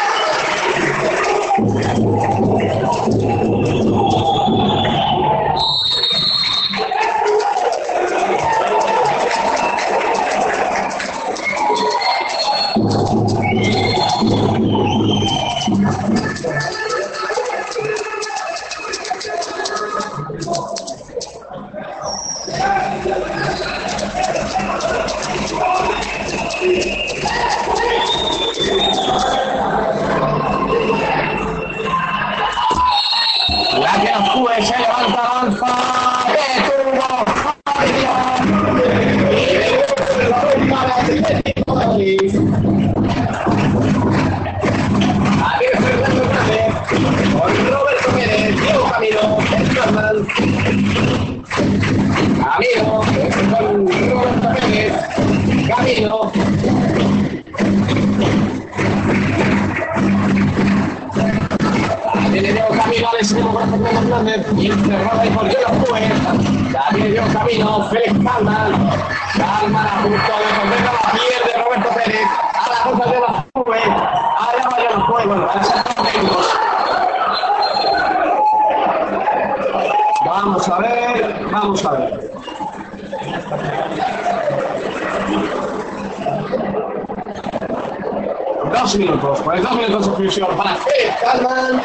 los 89.31 89.41
40 89.43 89.71
minutos 89.75 89.99
de 89.99 90.05
suscripción 90.05 90.57
para 90.57 90.75
Fred 90.75 91.09
Calman. 91.21 91.81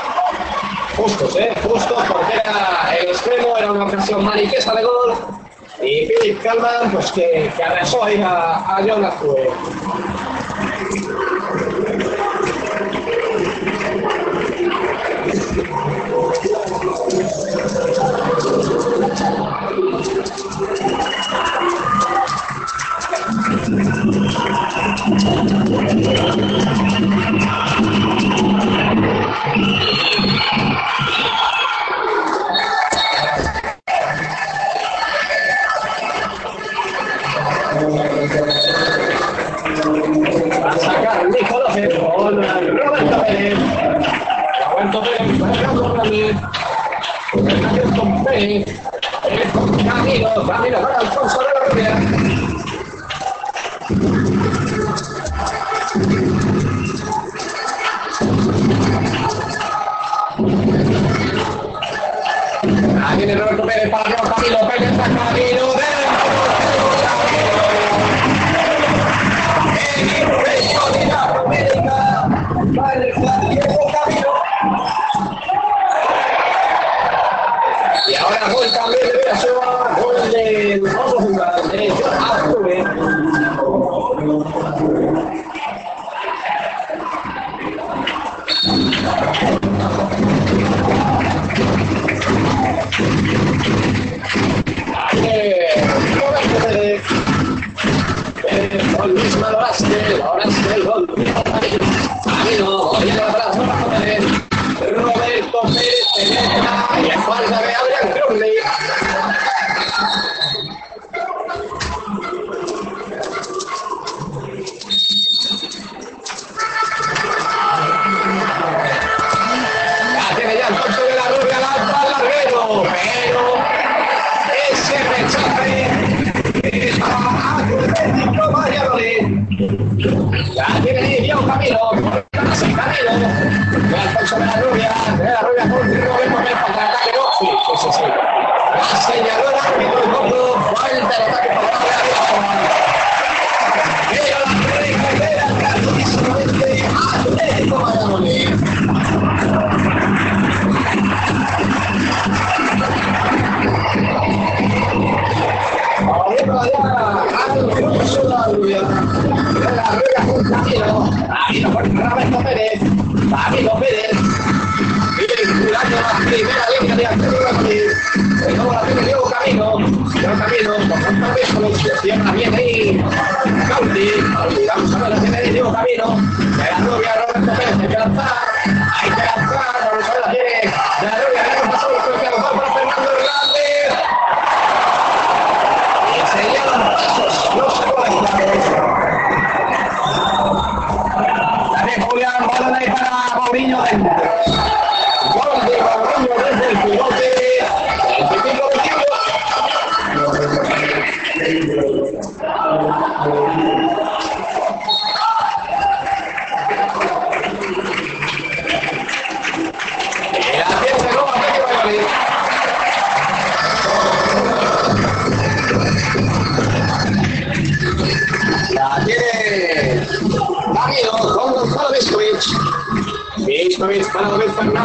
Justos, 0.96 1.36
¿eh? 1.36 1.54
Justos, 1.62 2.02
porque 2.08 2.34
era 2.34 2.96
el 2.98 3.08
extremo, 3.08 3.56
era 3.56 3.70
una 3.70 3.84
ocasión 3.84 4.24
maniquesa 4.24 4.74
de 4.74 4.82
gol. 4.82 5.14
Y 5.80 6.06
Philip 6.06 6.42
Calman, 6.42 6.90
pues 6.90 7.12
que, 7.12 7.52
que 7.56 7.62
arrasó 7.62 8.02
ahí 8.02 8.20
a, 8.20 8.76
a 8.76 8.82
Jonas 8.82 9.14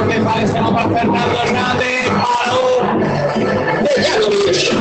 que 0.07 0.19
parecemos 0.21 0.73
para 0.73 0.89
Fernando 0.89 1.41
Hernández, 1.43 2.09
palo 2.09 2.81
de 3.81 4.03
Yanovich. 4.03 4.71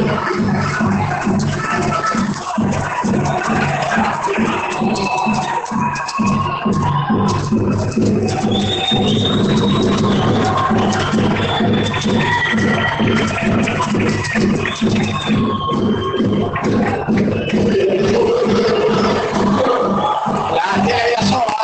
La 20.52 20.82
tierra 20.84 21.22
sola, 21.22 21.56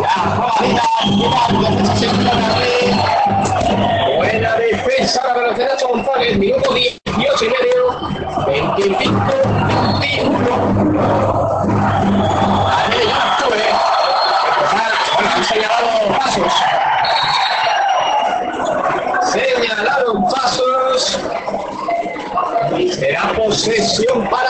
la 0.00 0.48
cualidad, 0.52 0.84
la 2.24 2.63
alcanzar 5.04 5.26
la 5.26 5.34
velocidad 5.34 5.78
Gonzalo 5.86 6.22
el 6.22 6.38
minuto 6.38 6.72
18 6.72 7.44
y 7.44 7.48
medio, 7.48 8.00
25, 8.46 9.20
21. 10.00 10.38
A 12.70 12.88
medio 12.88 13.12
octubre, 13.12 13.64
bueno, 14.72 14.96
han 15.18 15.44
señalado 15.44 15.88
pasos. 16.18 16.52
Señalaron 19.32 20.24
pasos 20.24 21.18
y 22.78 22.92
será 22.92 23.32
posesión 23.36 24.28
para. 24.30 24.43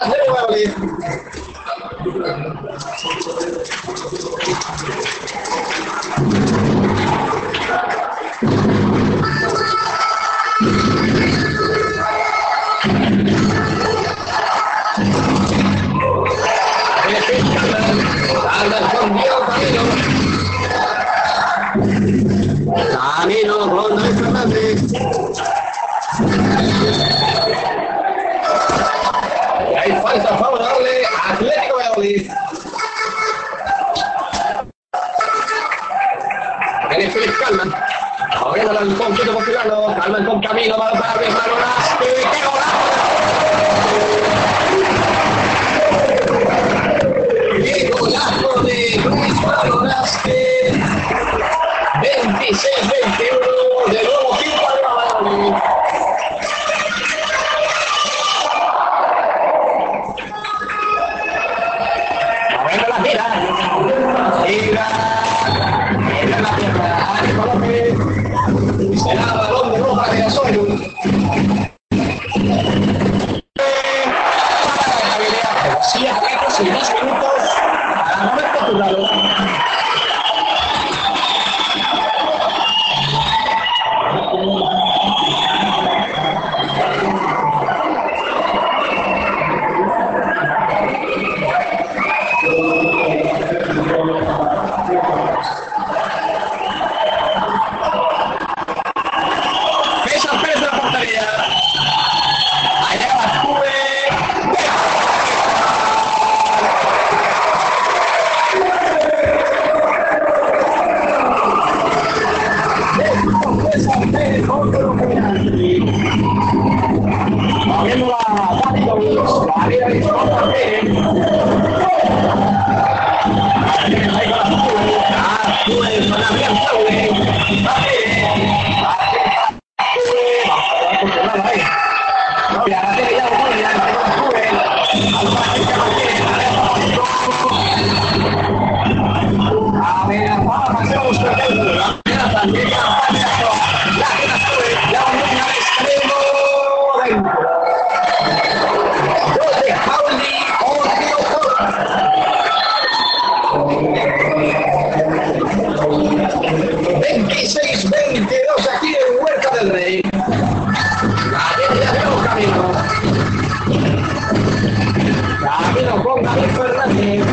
ponga 166.05 166.33
mi 166.35 166.43
Fernández. 166.49 167.25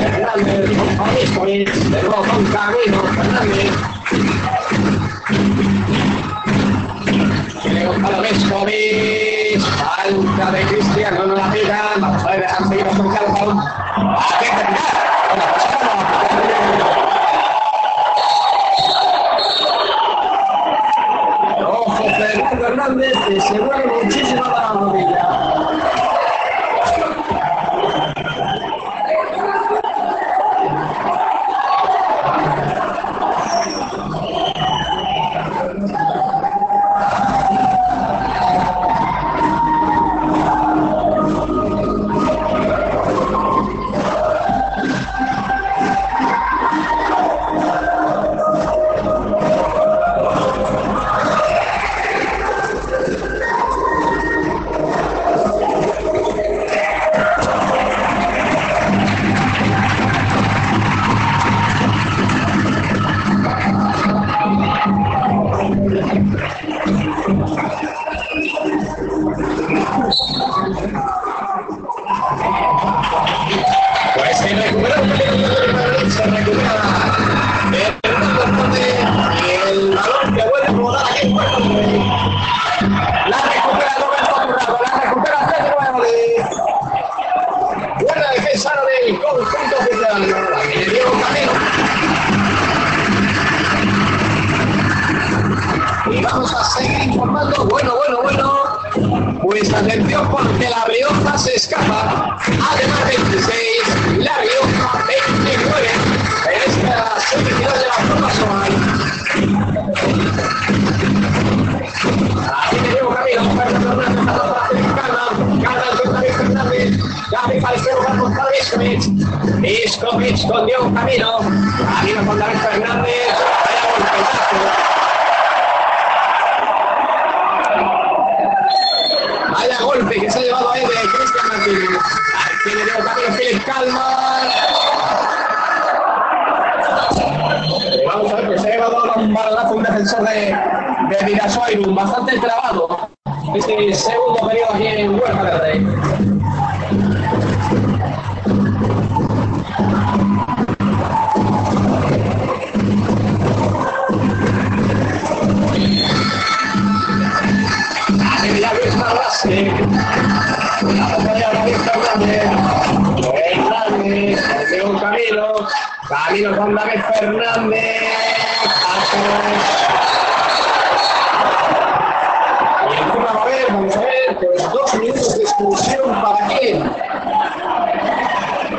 Fernández, 0.00 0.70
obispo 0.98 1.46
es, 1.46 1.90
de 1.90 2.02
Botón 2.02 2.44
Camino, 2.52 2.98
Fernández. 3.14 3.70
Llegó 7.62 7.92
para 8.02 8.18
obispo, 8.18 8.66
Falta 9.64 10.50
de 10.50 10.62
Cristiano 10.62 11.22
en 11.24 11.34
la 11.34 11.48
vida. 11.48 11.82
Vamos 12.00 12.24
a 12.24 12.30
ver, 12.30 12.46
con 12.96 13.14
calma. 13.14 13.93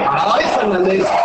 Ay, 0.07 0.45
Fernández. 0.55 1.24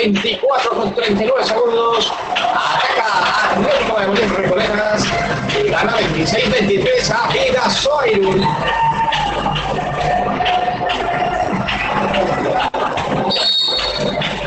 24 0.00 0.70
con 0.70 0.94
39 0.94 1.44
segundos. 1.44 2.10
Ataca 2.34 3.52
Atlético 3.52 4.00
de 4.00 4.06
Bolívar 4.06 4.40
Recoletas. 4.40 5.04
Y 5.62 5.68
gana 5.68 5.92
26-23 5.98 7.10
a 7.10 7.28
Vidasoirun. 7.28 8.46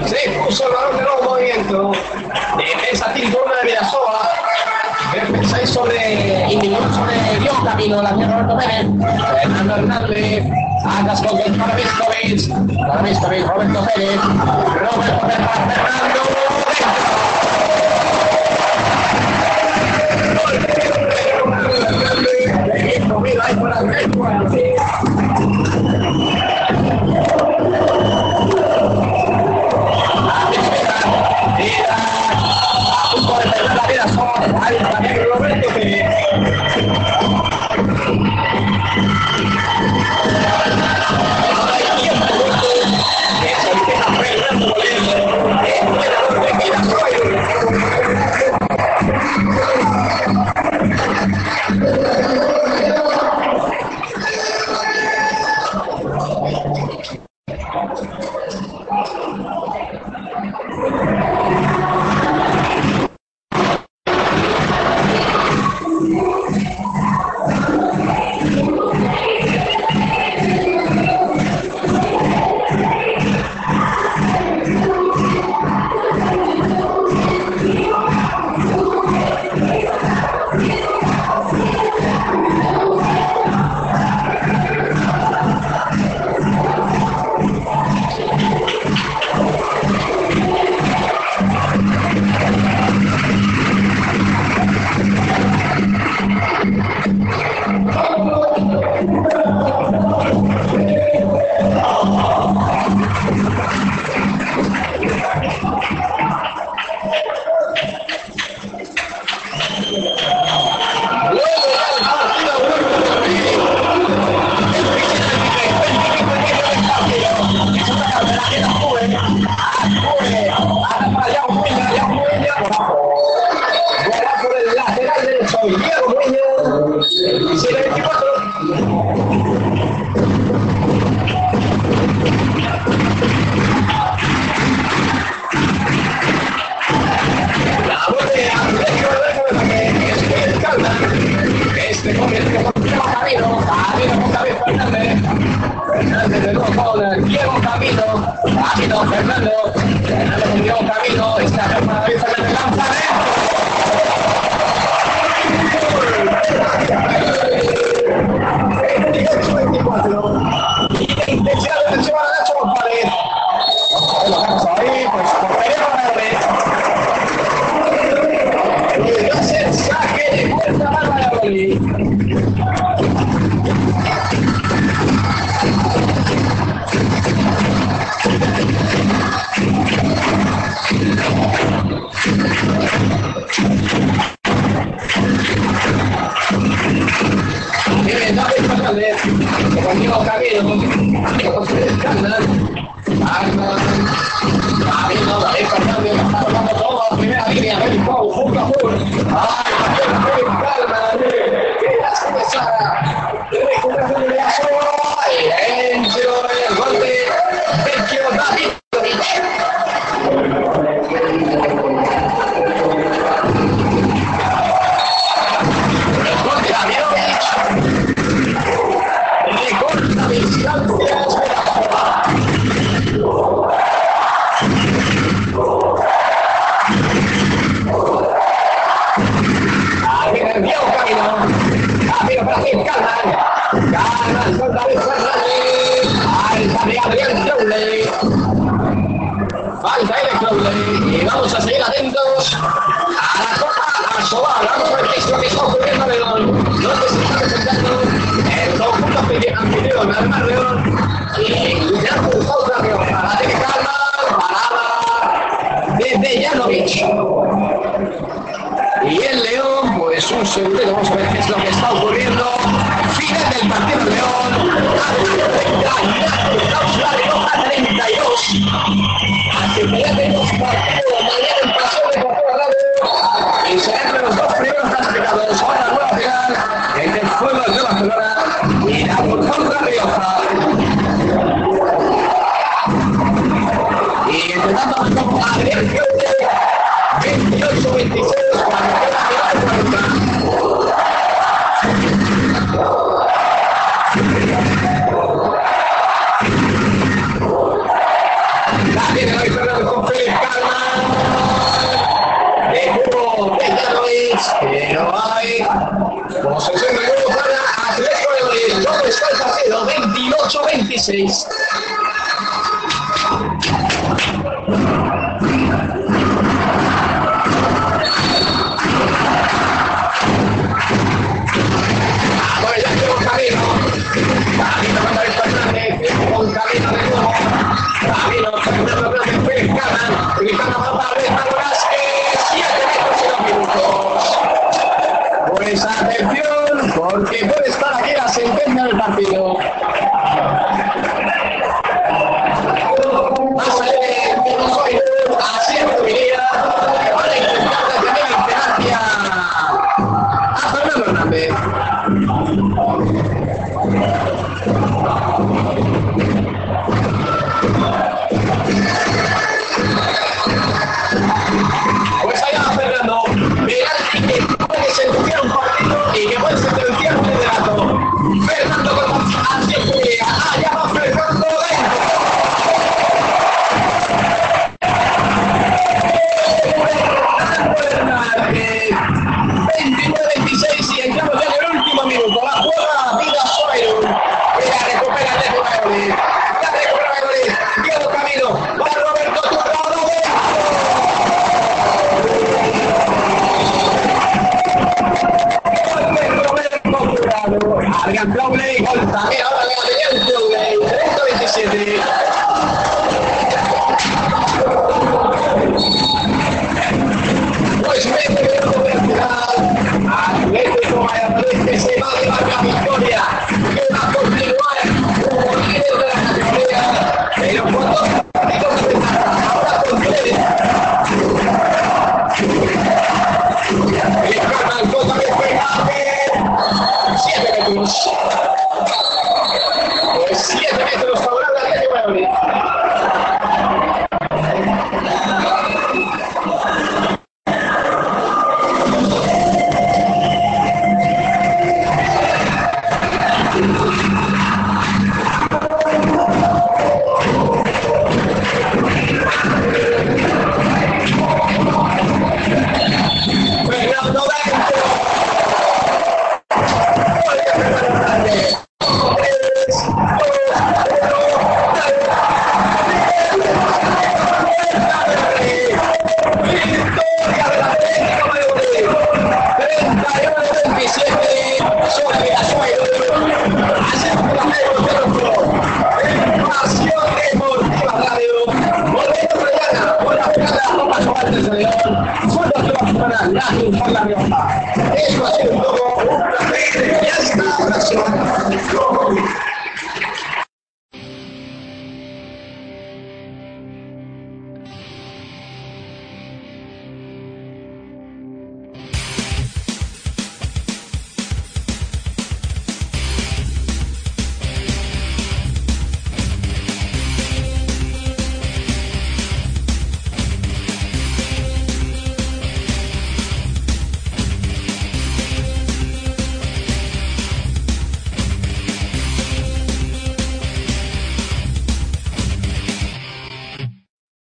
Se 0.07 0.29
puso 0.39 0.67
el 0.67 0.73
balón 0.73 0.97
de 0.97 1.03
los 1.03 1.21
movimientos. 1.21 1.97
Defensa 2.57 3.13
Tinturna 3.13 3.55
de 3.61 3.67
Vidasoa. 3.67 4.29
Defensa 5.13 5.61
hizo 5.61 5.85
de. 5.85 6.33
Sobre 6.93 7.39
Dios 7.39 7.55
Camino 7.63 8.01
la 8.01 8.15
Tierra 8.15 8.42
Fernando 8.59 9.75
Hernández, 9.75 10.43
Agas 10.85 11.21
con 11.21 11.39
el 11.39 11.57
para 11.57 11.75
Vescovic, 11.75 13.47
Roberto 13.47 13.87
Pérez, 13.95 14.21
Roberto 14.21 15.27
Pérez 15.27 15.49
Fernando. 15.67 16.23
Gol. 24.15 24.22